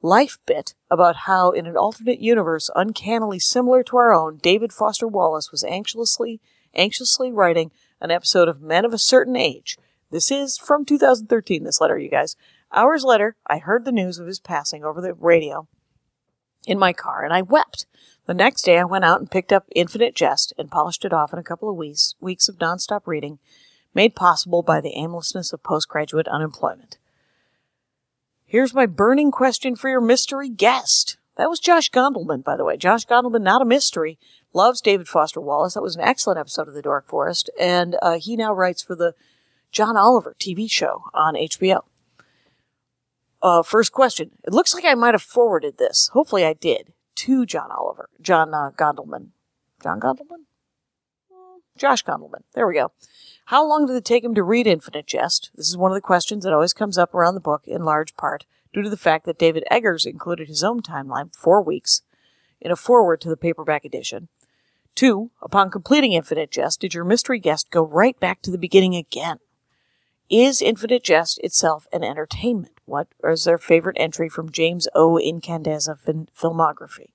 Life 0.04 0.36
bit 0.44 0.74
about 0.90 1.16
how, 1.24 1.50
in 1.52 1.64
an 1.64 1.78
alternate 1.78 2.20
universe 2.20 2.68
uncannily 2.76 3.38
similar 3.38 3.82
to 3.84 3.96
our 3.96 4.12
own, 4.12 4.36
David 4.36 4.70
Foster 4.70 5.08
Wallace 5.08 5.50
was 5.50 5.64
anxiously, 5.64 6.42
anxiously 6.74 7.32
writing 7.32 7.70
an 8.02 8.10
episode 8.10 8.46
of 8.46 8.60
Men 8.60 8.84
of 8.84 8.92
a 8.92 8.98
Certain 8.98 9.34
Age, 9.34 9.78
this 10.10 10.30
is 10.30 10.58
from 10.58 10.84
2013, 10.84 11.64
this 11.64 11.80
letter, 11.80 11.98
you 11.98 12.10
guys. 12.10 12.36
Hours 12.70 13.02
later, 13.02 13.34
I 13.46 13.56
heard 13.56 13.86
the 13.86 13.92
news 13.92 14.18
of 14.18 14.26
his 14.26 14.38
passing 14.38 14.84
over 14.84 15.00
the 15.00 15.14
radio 15.14 15.68
in 16.66 16.78
my 16.78 16.92
car, 16.92 17.24
and 17.24 17.32
I 17.32 17.40
wept. 17.40 17.86
The 18.26 18.34
next 18.34 18.60
day, 18.60 18.78
I 18.78 18.84
went 18.84 19.06
out 19.06 19.20
and 19.20 19.30
picked 19.30 19.54
up 19.54 19.66
Infinite 19.74 20.14
Jest 20.14 20.52
and 20.58 20.70
polished 20.70 21.06
it 21.06 21.14
off 21.14 21.32
in 21.32 21.38
a 21.38 21.42
couple 21.42 21.70
of 21.70 21.76
weeks, 21.76 22.14
weeks 22.20 22.46
of 22.46 22.58
nonstop 22.58 23.06
reading, 23.06 23.38
made 23.94 24.14
possible 24.14 24.62
by 24.62 24.82
the 24.82 24.96
aimlessness 24.96 25.54
of 25.54 25.62
postgraduate 25.62 26.28
unemployment. 26.28 26.98
Here's 28.54 28.72
my 28.72 28.86
burning 28.86 29.32
question 29.32 29.74
for 29.74 29.88
your 29.88 30.00
mystery 30.00 30.48
guest. 30.48 31.16
That 31.36 31.50
was 31.50 31.58
Josh 31.58 31.90
Gondelman, 31.90 32.44
by 32.44 32.56
the 32.56 32.64
way. 32.64 32.76
Josh 32.76 33.04
Gondelman, 33.04 33.42
not 33.42 33.60
a 33.60 33.64
mystery, 33.64 34.16
loves 34.52 34.80
David 34.80 35.08
Foster 35.08 35.40
Wallace. 35.40 35.74
That 35.74 35.82
was 35.82 35.96
an 35.96 36.02
excellent 36.02 36.38
episode 36.38 36.68
of 36.68 36.74
The 36.74 36.80
Dork 36.80 37.08
Forest, 37.08 37.50
and 37.58 37.96
uh, 38.00 38.16
he 38.20 38.36
now 38.36 38.54
writes 38.54 38.80
for 38.80 38.94
the 38.94 39.16
John 39.72 39.96
Oliver 39.96 40.36
TV 40.38 40.70
show 40.70 41.02
on 41.12 41.34
HBO. 41.34 41.80
Uh, 43.42 43.64
first 43.64 43.90
question. 43.90 44.30
It 44.44 44.54
looks 44.54 44.72
like 44.72 44.84
I 44.84 44.94
might 44.94 45.14
have 45.14 45.22
forwarded 45.22 45.78
this. 45.78 46.10
Hopefully 46.12 46.44
I 46.44 46.52
did. 46.52 46.92
To 47.16 47.44
John 47.44 47.72
Oliver. 47.72 48.08
John 48.20 48.54
uh, 48.54 48.70
Gondelman. 48.76 49.30
John 49.82 49.98
Gondelman? 49.98 50.44
Josh 51.76 52.04
Gondelman. 52.04 52.42
There 52.54 52.66
we 52.66 52.74
go. 52.74 52.92
How 53.46 53.66
long 53.66 53.86
did 53.86 53.96
it 53.96 54.04
take 54.04 54.24
him 54.24 54.34
to 54.36 54.42
read 54.42 54.66
Infinite 54.66 55.06
Jest? 55.06 55.50
This 55.54 55.68
is 55.68 55.76
one 55.76 55.90
of 55.90 55.96
the 55.96 56.00
questions 56.00 56.44
that 56.44 56.52
always 56.52 56.72
comes 56.72 56.96
up 56.96 57.14
around 57.14 57.34
the 57.34 57.40
book, 57.40 57.62
in 57.66 57.84
large 57.84 58.16
part 58.16 58.46
due 58.72 58.82
to 58.82 58.90
the 58.90 58.96
fact 58.96 59.26
that 59.26 59.38
David 59.38 59.64
Eggers 59.70 60.06
included 60.06 60.48
his 60.48 60.64
own 60.64 60.82
timeline, 60.82 61.34
four 61.34 61.62
weeks, 61.62 62.02
in 62.60 62.70
a 62.70 62.76
foreword 62.76 63.20
to 63.20 63.28
the 63.28 63.36
paperback 63.36 63.84
edition. 63.84 64.28
Two, 64.94 65.30
upon 65.42 65.70
completing 65.70 66.12
Infinite 66.12 66.50
Jest, 66.50 66.80
did 66.80 66.94
your 66.94 67.04
mystery 67.04 67.38
guest 67.38 67.70
go 67.70 67.82
right 67.82 68.18
back 68.18 68.40
to 68.42 68.50
the 68.50 68.58
beginning 68.58 68.94
again? 68.94 69.38
Is 70.30 70.62
Infinite 70.62 71.02
Jest 71.02 71.38
itself 71.42 71.86
an 71.92 72.02
entertainment? 72.02 72.72
What 72.84 73.08
is 73.22 73.44
their 73.44 73.58
favorite 73.58 73.96
entry 73.98 74.28
from 74.28 74.50
James 74.50 74.88
O. 74.94 75.18
Incandenza 75.22 75.98
fin- 75.98 76.28
filmography? 76.36 77.10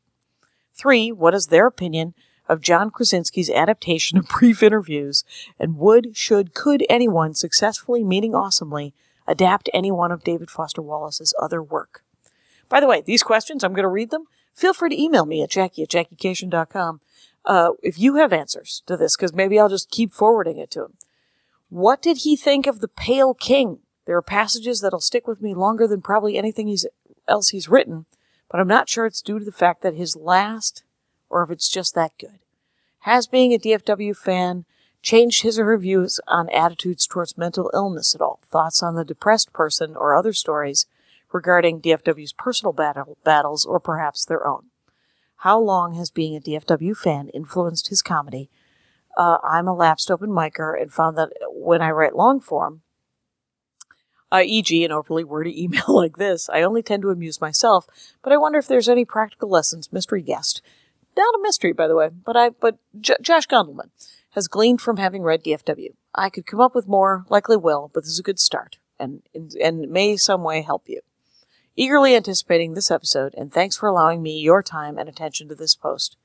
Three, 0.73 1.11
what 1.11 1.33
is 1.33 1.47
their 1.47 1.67
opinion 1.67 2.13
of 2.49 2.61
John 2.61 2.91
Krasinski's 2.91 3.49
adaptation 3.49 4.17
of 4.17 4.27
brief 4.27 4.61
interviews? 4.61 5.23
And 5.57 5.77
would, 5.77 6.17
should, 6.17 6.53
could 6.53 6.85
anyone 6.89 7.33
successfully, 7.33 8.03
meaning 8.03 8.35
awesomely, 8.35 8.93
adapt 9.27 9.69
any 9.73 9.91
one 9.91 10.11
of 10.11 10.23
David 10.23 10.49
Foster 10.49 10.81
Wallace's 10.81 11.33
other 11.39 11.63
work? 11.63 12.03
By 12.67 12.81
the 12.81 12.87
way, 12.87 13.01
these 13.01 13.23
questions, 13.23 13.63
I'm 13.63 13.73
going 13.73 13.83
to 13.83 13.89
read 13.89 14.09
them. 14.09 14.25
Feel 14.53 14.73
free 14.73 14.89
to 14.89 15.01
email 15.01 15.25
me 15.25 15.41
at 15.41 15.49
jackie 15.49 15.83
at 15.83 15.89
jackiekashian.com 15.89 16.99
uh, 17.45 17.71
if 17.81 17.97
you 17.97 18.15
have 18.15 18.33
answers 18.33 18.83
to 18.85 18.97
this, 18.97 19.15
because 19.15 19.33
maybe 19.33 19.59
I'll 19.59 19.69
just 19.69 19.89
keep 19.89 20.11
forwarding 20.11 20.57
it 20.57 20.69
to 20.71 20.85
him. 20.85 20.93
What 21.69 22.01
did 22.01 22.17
he 22.17 22.35
think 22.35 22.67
of 22.67 22.79
the 22.79 22.87
Pale 22.87 23.35
King? 23.35 23.79
There 24.05 24.17
are 24.17 24.23
passages 24.23 24.81
that'll 24.81 24.99
stick 24.99 25.27
with 25.27 25.41
me 25.41 25.53
longer 25.53 25.87
than 25.87 26.01
probably 26.01 26.37
anything 26.37 26.67
he's, 26.67 26.85
else 27.27 27.49
he's 27.49 27.69
written, 27.69 28.05
but 28.49 28.59
I'm 28.59 28.67
not 28.67 28.89
sure 28.89 29.05
it's 29.05 29.21
due 29.21 29.39
to 29.39 29.45
the 29.45 29.51
fact 29.51 29.81
that 29.83 29.93
his 29.93 30.15
last, 30.15 30.83
or 31.29 31.43
if 31.43 31.51
it's 31.51 31.69
just 31.69 31.95
that 31.95 32.11
good. 32.17 32.39
Has 32.99 33.27
being 33.27 33.53
a 33.53 33.57
DFW 33.57 34.15
fan 34.15 34.65
changed 35.01 35.43
his 35.43 35.57
or 35.57 35.65
her 35.65 35.77
views 35.77 36.19
on 36.27 36.49
attitudes 36.49 37.07
towards 37.07 37.37
mental 37.37 37.71
illness 37.73 38.13
at 38.13 38.21
all? 38.21 38.39
Thoughts 38.49 38.83
on 38.83 38.95
the 38.95 39.05
depressed 39.05 39.53
person 39.53 39.95
or 39.95 40.15
other 40.15 40.33
stories 40.33 40.85
regarding 41.31 41.81
DFW's 41.81 42.33
personal 42.33 42.73
battle, 42.73 43.17
battles 43.23 43.65
or 43.65 43.79
perhaps 43.79 44.25
their 44.25 44.45
own? 44.45 44.65
How 45.37 45.59
long 45.59 45.93
has 45.93 46.11
being 46.11 46.35
a 46.35 46.41
DFW 46.41 46.97
fan 46.97 47.29
influenced 47.29 47.87
his 47.87 48.01
comedy 48.01 48.49
uh, 49.19 49.37
I'm 49.43 49.67
a 49.67 49.75
lapsed 49.75 50.09
open 50.09 50.29
micer 50.29 50.81
and 50.81 50.93
found 50.93 51.17
that 51.17 51.33
when 51.49 51.81
I 51.81 51.91
write 51.91 52.15
long 52.15 52.39
form, 52.39 52.81
uh, 54.31 54.43
e.g., 54.45 54.85
an 54.85 54.91
overly 54.91 55.25
wordy 55.25 55.63
email 55.63 55.83
like 55.87 56.17
this, 56.17 56.49
I 56.49 56.61
only 56.61 56.81
tend 56.81 57.01
to 57.03 57.09
amuse 57.09 57.41
myself, 57.41 57.87
but 58.23 58.31
I 58.31 58.37
wonder 58.37 58.59
if 58.59 58.67
there's 58.67 58.89
any 58.89 59.03
practical 59.05 59.49
lessons 59.49 59.91
mystery 59.91 60.21
guest. 60.21 60.61
Not 61.19 61.35
a 61.35 61.41
mystery, 61.41 61.73
by 61.73 61.89
the 61.89 61.97
way, 61.97 62.07
but 62.07 62.37
I, 62.37 62.47
but 62.51 62.77
J- 62.97 63.17
Josh 63.21 63.45
Gondelman 63.45 63.89
has 64.31 64.47
gleaned 64.47 64.79
from 64.79 64.95
having 64.95 65.21
read 65.21 65.43
DFW. 65.43 65.89
I 66.15 66.29
could 66.29 66.45
come 66.45 66.61
up 66.61 66.73
with 66.73 66.87
more, 66.87 67.25
likely 67.27 67.57
will, 67.57 67.91
but 67.93 68.05
this 68.05 68.13
is 68.13 68.19
a 68.19 68.23
good 68.23 68.39
start, 68.39 68.77
and, 68.97 69.21
and 69.61 69.89
may 69.89 70.15
some 70.15 70.43
way 70.43 70.61
help 70.61 70.87
you. 70.87 71.01
Eagerly 71.75 72.15
anticipating 72.15 72.73
this 72.73 72.89
episode, 72.89 73.35
and 73.37 73.51
thanks 73.51 73.75
for 73.75 73.89
allowing 73.89 74.23
me 74.23 74.39
your 74.39 74.63
time 74.63 74.97
and 74.97 75.09
attention 75.09 75.49
to 75.49 75.55
this 75.55 75.75
post, 75.75 76.15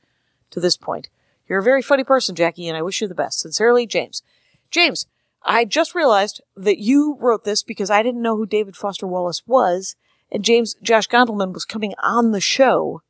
to 0.50 0.60
this 0.60 0.76
point. 0.76 1.08
You're 1.48 1.58
a 1.58 1.64
very 1.64 1.82
funny 1.82 2.04
person, 2.04 2.36
Jackie, 2.36 2.68
and 2.68 2.76
I 2.76 2.82
wish 2.82 3.02
you 3.02 3.08
the 3.08 3.16
best. 3.16 3.40
Sincerely, 3.40 3.88
James. 3.88 4.22
James, 4.70 5.06
I 5.42 5.64
just 5.64 5.96
realized 5.96 6.40
that 6.56 6.78
you 6.78 7.16
wrote 7.18 7.42
this 7.42 7.64
because 7.64 7.90
I 7.90 8.04
didn't 8.04 8.22
know 8.22 8.36
who 8.36 8.46
David 8.46 8.76
Foster 8.76 9.08
Wallace 9.08 9.42
was, 9.44 9.96
and 10.30 10.44
James 10.44 10.76
Josh 10.82 11.08
Gondelman 11.08 11.52
was 11.52 11.64
coming 11.64 11.94
on 12.00 12.30
the 12.30 12.40
show, 12.40 13.02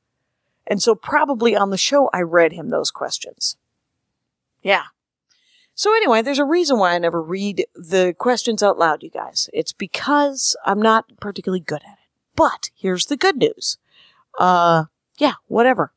and 0.67 0.83
so 0.83 0.95
probably 0.95 1.57
on 1.57 1.71
the 1.71 1.79
show 1.79 2.11
I 2.13 2.23
read 2.23 2.53
him 2.53 2.71
those 2.71 2.91
questions. 2.91 3.57
Yeah. 4.63 4.85
So 5.75 5.95
anyway, 5.95 6.23
there's 6.23 6.39
a 6.39 6.45
reason 6.45 6.79
why 6.79 6.95
I 6.95 6.99
never 6.99 7.21
read 7.21 7.67
the 7.75 8.15
questions 8.17 8.63
out 8.63 8.79
loud, 8.79 9.03
you 9.03 9.11
guys. 9.11 9.51
It's 9.53 9.73
because 9.73 10.57
I'm 10.65 10.81
not 10.81 11.07
particularly 11.21 11.61
good 11.61 11.83
at 11.85 11.93
it. 11.93 12.09
But 12.37 12.71
here's 12.75 13.07
the 13.07 13.17
good 13.17 13.37
news. 13.37 13.79
Uh, 14.39 14.85
yeah, 15.19 15.35
whatever. 15.47 15.93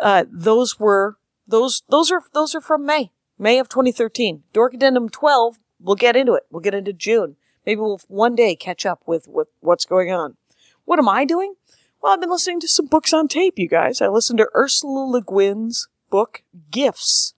Uh, 0.00 0.24
those 0.30 0.78
were 0.78 1.16
those 1.46 1.82
those 1.88 2.10
are 2.10 2.22
those 2.32 2.54
are 2.54 2.60
from 2.60 2.84
May, 2.84 3.10
May 3.38 3.58
of 3.58 3.68
2013. 3.68 4.44
Dork 4.52 4.74
Addendum 4.74 5.08
12. 5.08 5.58
We'll 5.80 5.96
get 5.96 6.16
into 6.16 6.34
it. 6.34 6.44
We'll 6.50 6.60
get 6.60 6.74
into 6.74 6.92
June. 6.92 7.36
Maybe 7.64 7.80
we'll 7.80 8.00
one 8.08 8.34
day 8.34 8.56
catch 8.56 8.86
up 8.86 9.02
with, 9.06 9.28
with 9.28 9.48
what's 9.60 9.84
going 9.84 10.10
on. 10.10 10.36
What 10.84 10.98
am 10.98 11.08
I 11.08 11.24
doing? 11.24 11.54
Well, 12.00 12.12
I've 12.12 12.20
been 12.20 12.30
listening 12.30 12.60
to 12.60 12.68
some 12.68 12.86
books 12.86 13.12
on 13.12 13.26
tape, 13.26 13.58
you 13.58 13.68
guys. 13.68 14.00
I 14.00 14.08
listened 14.08 14.38
to 14.38 14.48
Ursula 14.54 15.00
Le 15.00 15.20
Guin's 15.20 15.88
book, 16.10 16.42
Gifts, 16.70 17.34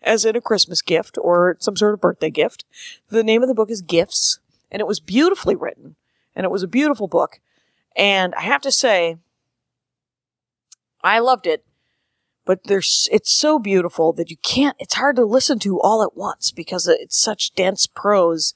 as 0.00 0.24
in 0.24 0.36
a 0.36 0.40
Christmas 0.40 0.82
gift 0.82 1.18
or 1.20 1.56
some 1.58 1.76
sort 1.76 1.94
of 1.94 2.00
birthday 2.00 2.30
gift. 2.30 2.64
The 3.08 3.24
name 3.24 3.42
of 3.42 3.48
the 3.48 3.54
book 3.54 3.70
is 3.70 3.82
Gifts, 3.82 4.38
and 4.70 4.80
it 4.80 4.86
was 4.86 5.00
beautifully 5.00 5.56
written, 5.56 5.96
and 6.36 6.44
it 6.44 6.50
was 6.50 6.62
a 6.62 6.68
beautiful 6.68 7.08
book. 7.08 7.40
And 7.96 8.34
I 8.36 8.42
have 8.42 8.60
to 8.62 8.70
say, 8.70 9.16
I 11.02 11.18
loved 11.18 11.48
it, 11.48 11.64
but 12.44 12.64
there's 12.64 13.08
it's 13.10 13.32
so 13.32 13.58
beautiful 13.58 14.12
that 14.12 14.30
you 14.30 14.36
can't. 14.38 14.76
It's 14.78 14.94
hard 14.94 15.16
to 15.16 15.24
listen 15.24 15.58
to 15.60 15.80
all 15.80 16.04
at 16.04 16.16
once 16.16 16.52
because 16.52 16.86
it's 16.86 17.18
such 17.18 17.52
dense 17.54 17.86
prose. 17.88 18.54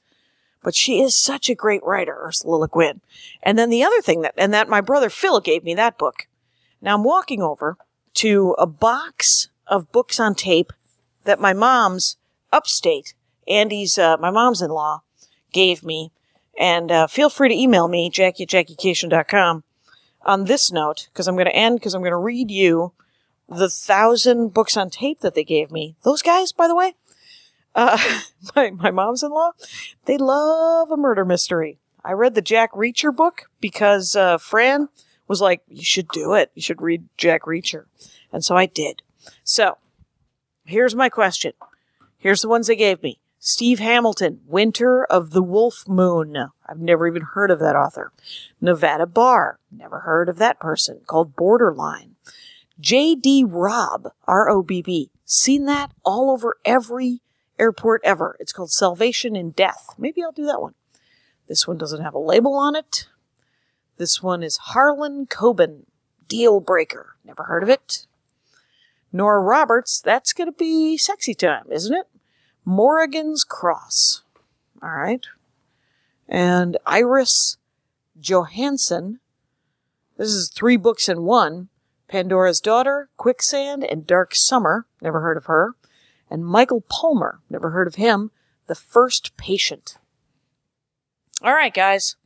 But 0.62 0.74
she 0.74 1.02
is 1.02 1.16
such 1.16 1.48
a 1.48 1.54
great 1.54 1.82
writer, 1.82 2.16
Ursula 2.20 2.56
Le 2.56 2.68
Guin. 2.68 3.00
And 3.42 3.58
then 3.58 3.70
the 3.70 3.82
other 3.82 4.00
thing 4.00 4.22
that, 4.22 4.34
and 4.36 4.54
that 4.54 4.68
my 4.68 4.80
brother 4.80 5.10
Phil 5.10 5.40
gave 5.40 5.64
me 5.64 5.74
that 5.74 5.98
book. 5.98 6.28
Now 6.80 6.94
I'm 6.94 7.04
walking 7.04 7.42
over 7.42 7.76
to 8.14 8.54
a 8.58 8.66
box 8.66 9.48
of 9.66 9.90
books 9.92 10.20
on 10.20 10.34
tape 10.34 10.72
that 11.24 11.40
my 11.40 11.52
mom's 11.52 12.16
upstate, 12.52 13.14
Andy's, 13.48 13.98
uh, 13.98 14.16
my 14.18 14.30
mom's 14.30 14.62
in 14.62 14.70
law, 14.70 15.02
gave 15.52 15.82
me. 15.82 16.12
And 16.58 16.92
uh, 16.92 17.06
feel 17.06 17.30
free 17.30 17.48
to 17.48 17.54
email 17.54 17.88
me, 17.88 18.10
jackie 18.10 18.44
at 18.44 18.50
jackiekashian.com, 18.50 19.64
on 20.24 20.44
this 20.44 20.70
note, 20.70 21.08
because 21.12 21.26
I'm 21.26 21.34
going 21.34 21.46
to 21.46 21.56
end, 21.56 21.78
because 21.78 21.94
I'm 21.94 22.02
going 22.02 22.12
to 22.12 22.16
read 22.16 22.50
you 22.50 22.92
the 23.48 23.70
thousand 23.70 24.48
books 24.54 24.76
on 24.76 24.90
tape 24.90 25.20
that 25.20 25.34
they 25.34 25.44
gave 25.44 25.70
me. 25.70 25.96
Those 26.02 26.22
guys, 26.22 26.52
by 26.52 26.68
the 26.68 26.74
way, 26.74 26.94
uh, 27.74 27.98
my, 28.56 28.70
my 28.70 28.90
mom's 28.90 29.22
in 29.22 29.30
law, 29.30 29.52
they 30.04 30.18
love 30.18 30.90
a 30.90 30.96
murder 30.96 31.24
mystery. 31.24 31.78
I 32.04 32.12
read 32.12 32.34
the 32.34 32.42
Jack 32.42 32.72
Reacher 32.72 33.14
book 33.14 33.44
because 33.60 34.16
uh, 34.16 34.38
Fran 34.38 34.88
was 35.28 35.40
like, 35.40 35.62
you 35.68 35.84
should 35.84 36.08
do 36.08 36.34
it. 36.34 36.50
You 36.54 36.62
should 36.62 36.82
read 36.82 37.04
Jack 37.16 37.42
Reacher. 37.42 37.84
And 38.32 38.44
so 38.44 38.56
I 38.56 38.66
did. 38.66 39.02
So 39.44 39.78
here's 40.64 40.94
my 40.94 41.08
question. 41.08 41.52
Here's 42.18 42.42
the 42.42 42.48
ones 42.48 42.66
they 42.66 42.76
gave 42.76 43.02
me. 43.02 43.18
Steve 43.38 43.80
Hamilton, 43.80 44.40
Winter 44.46 45.04
of 45.04 45.30
the 45.30 45.42
Wolf 45.42 45.88
Moon. 45.88 46.36
I've 46.64 46.78
never 46.78 47.08
even 47.08 47.22
heard 47.22 47.50
of 47.50 47.58
that 47.58 47.74
author. 47.74 48.12
Nevada 48.60 49.06
Barr. 49.06 49.58
Never 49.70 50.00
heard 50.00 50.28
of 50.28 50.38
that 50.38 50.60
person. 50.60 51.00
Called 51.06 51.34
Borderline. 51.34 52.14
J.D. 52.78 53.44
Robb, 53.44 54.12
R-O-B-B. 54.28 55.10
Seen 55.24 55.66
that 55.66 55.90
all 56.04 56.30
over 56.30 56.56
every 56.64 57.20
airport 57.62 58.00
ever. 58.02 58.36
It's 58.40 58.52
called 58.52 58.72
Salvation 58.72 59.36
in 59.36 59.52
Death. 59.52 59.94
Maybe 59.96 60.20
I'll 60.22 60.32
do 60.32 60.46
that 60.46 60.60
one. 60.60 60.74
This 61.48 61.68
one 61.68 61.78
doesn't 61.78 62.02
have 62.02 62.14
a 62.14 62.18
label 62.18 62.54
on 62.54 62.74
it. 62.74 63.06
This 63.98 64.20
one 64.20 64.42
is 64.42 64.56
Harlan 64.56 65.26
Coben, 65.26 65.84
Deal 66.26 66.58
Breaker. 66.58 67.14
Never 67.24 67.44
heard 67.44 67.62
of 67.62 67.68
it. 67.68 68.06
Nora 69.12 69.40
Roberts, 69.40 70.00
that's 70.00 70.32
going 70.32 70.48
to 70.48 70.52
be 70.52 70.98
sexy 70.98 71.34
time, 71.34 71.66
isn't 71.70 71.94
it? 71.94 72.08
Morrigan's 72.64 73.44
Cross. 73.44 74.22
All 74.82 74.90
right. 74.90 75.24
And 76.28 76.78
Iris 76.84 77.58
Johansen. 78.20 79.20
This 80.16 80.30
is 80.30 80.50
three 80.50 80.76
books 80.76 81.08
in 81.08 81.22
one. 81.22 81.68
Pandora's 82.08 82.60
Daughter, 82.60 83.08
Quicksand, 83.16 83.84
and 83.84 84.06
Dark 84.06 84.34
Summer. 84.34 84.86
Never 85.00 85.20
heard 85.20 85.36
of 85.36 85.46
her. 85.46 85.74
And 86.32 86.46
Michael 86.46 86.80
Palmer. 86.80 87.40
Never 87.50 87.72
heard 87.72 87.86
of 87.86 87.96
him. 87.96 88.30
The 88.66 88.74
First 88.74 89.36
Patient. 89.36 89.98
All 91.42 91.52
right, 91.52 91.74
guys. 91.74 92.16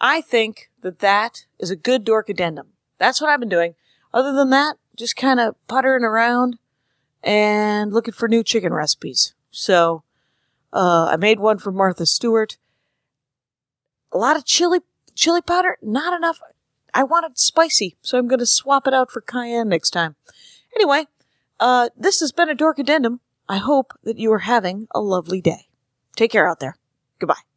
I 0.00 0.20
think 0.20 0.70
that 0.82 0.98
that 0.98 1.46
is 1.60 1.70
a 1.70 1.76
good 1.76 2.02
dork 2.02 2.28
addendum. 2.28 2.70
That's 2.98 3.20
what 3.20 3.30
I've 3.30 3.38
been 3.38 3.48
doing. 3.48 3.76
Other 4.12 4.32
than 4.32 4.50
that, 4.50 4.74
just 4.96 5.14
kind 5.14 5.38
of 5.38 5.54
puttering 5.68 6.02
around 6.02 6.58
and 7.22 7.92
looking 7.92 8.12
for 8.12 8.26
new 8.26 8.42
chicken 8.42 8.74
recipes. 8.74 9.34
So, 9.52 10.02
uh, 10.72 11.10
I 11.12 11.16
made 11.16 11.38
one 11.38 11.58
for 11.58 11.70
Martha 11.70 12.06
Stewart. 12.06 12.56
A 14.10 14.18
lot 14.18 14.36
of 14.36 14.46
chili, 14.46 14.80
chili 15.14 15.42
powder, 15.42 15.78
not 15.80 16.12
enough. 16.12 16.40
I 16.92 17.04
wanted 17.04 17.32
it 17.32 17.38
spicy, 17.38 17.96
so 18.02 18.18
I'm 18.18 18.26
going 18.26 18.40
to 18.40 18.46
swap 18.46 18.88
it 18.88 18.94
out 18.94 19.12
for 19.12 19.20
cayenne 19.20 19.68
next 19.68 19.90
time. 19.90 20.16
Anyway, 20.74 21.06
uh, 21.60 21.90
this 21.96 22.18
has 22.18 22.32
been 22.32 22.50
a 22.50 22.54
dork 22.56 22.80
addendum. 22.80 23.20
I 23.48 23.58
hope 23.58 23.92
that 24.04 24.18
you 24.18 24.32
are 24.32 24.40
having 24.40 24.88
a 24.94 25.00
lovely 25.00 25.40
day. 25.40 25.68
Take 26.16 26.32
care 26.32 26.48
out 26.48 26.60
there. 26.60 26.76
Goodbye. 27.18 27.47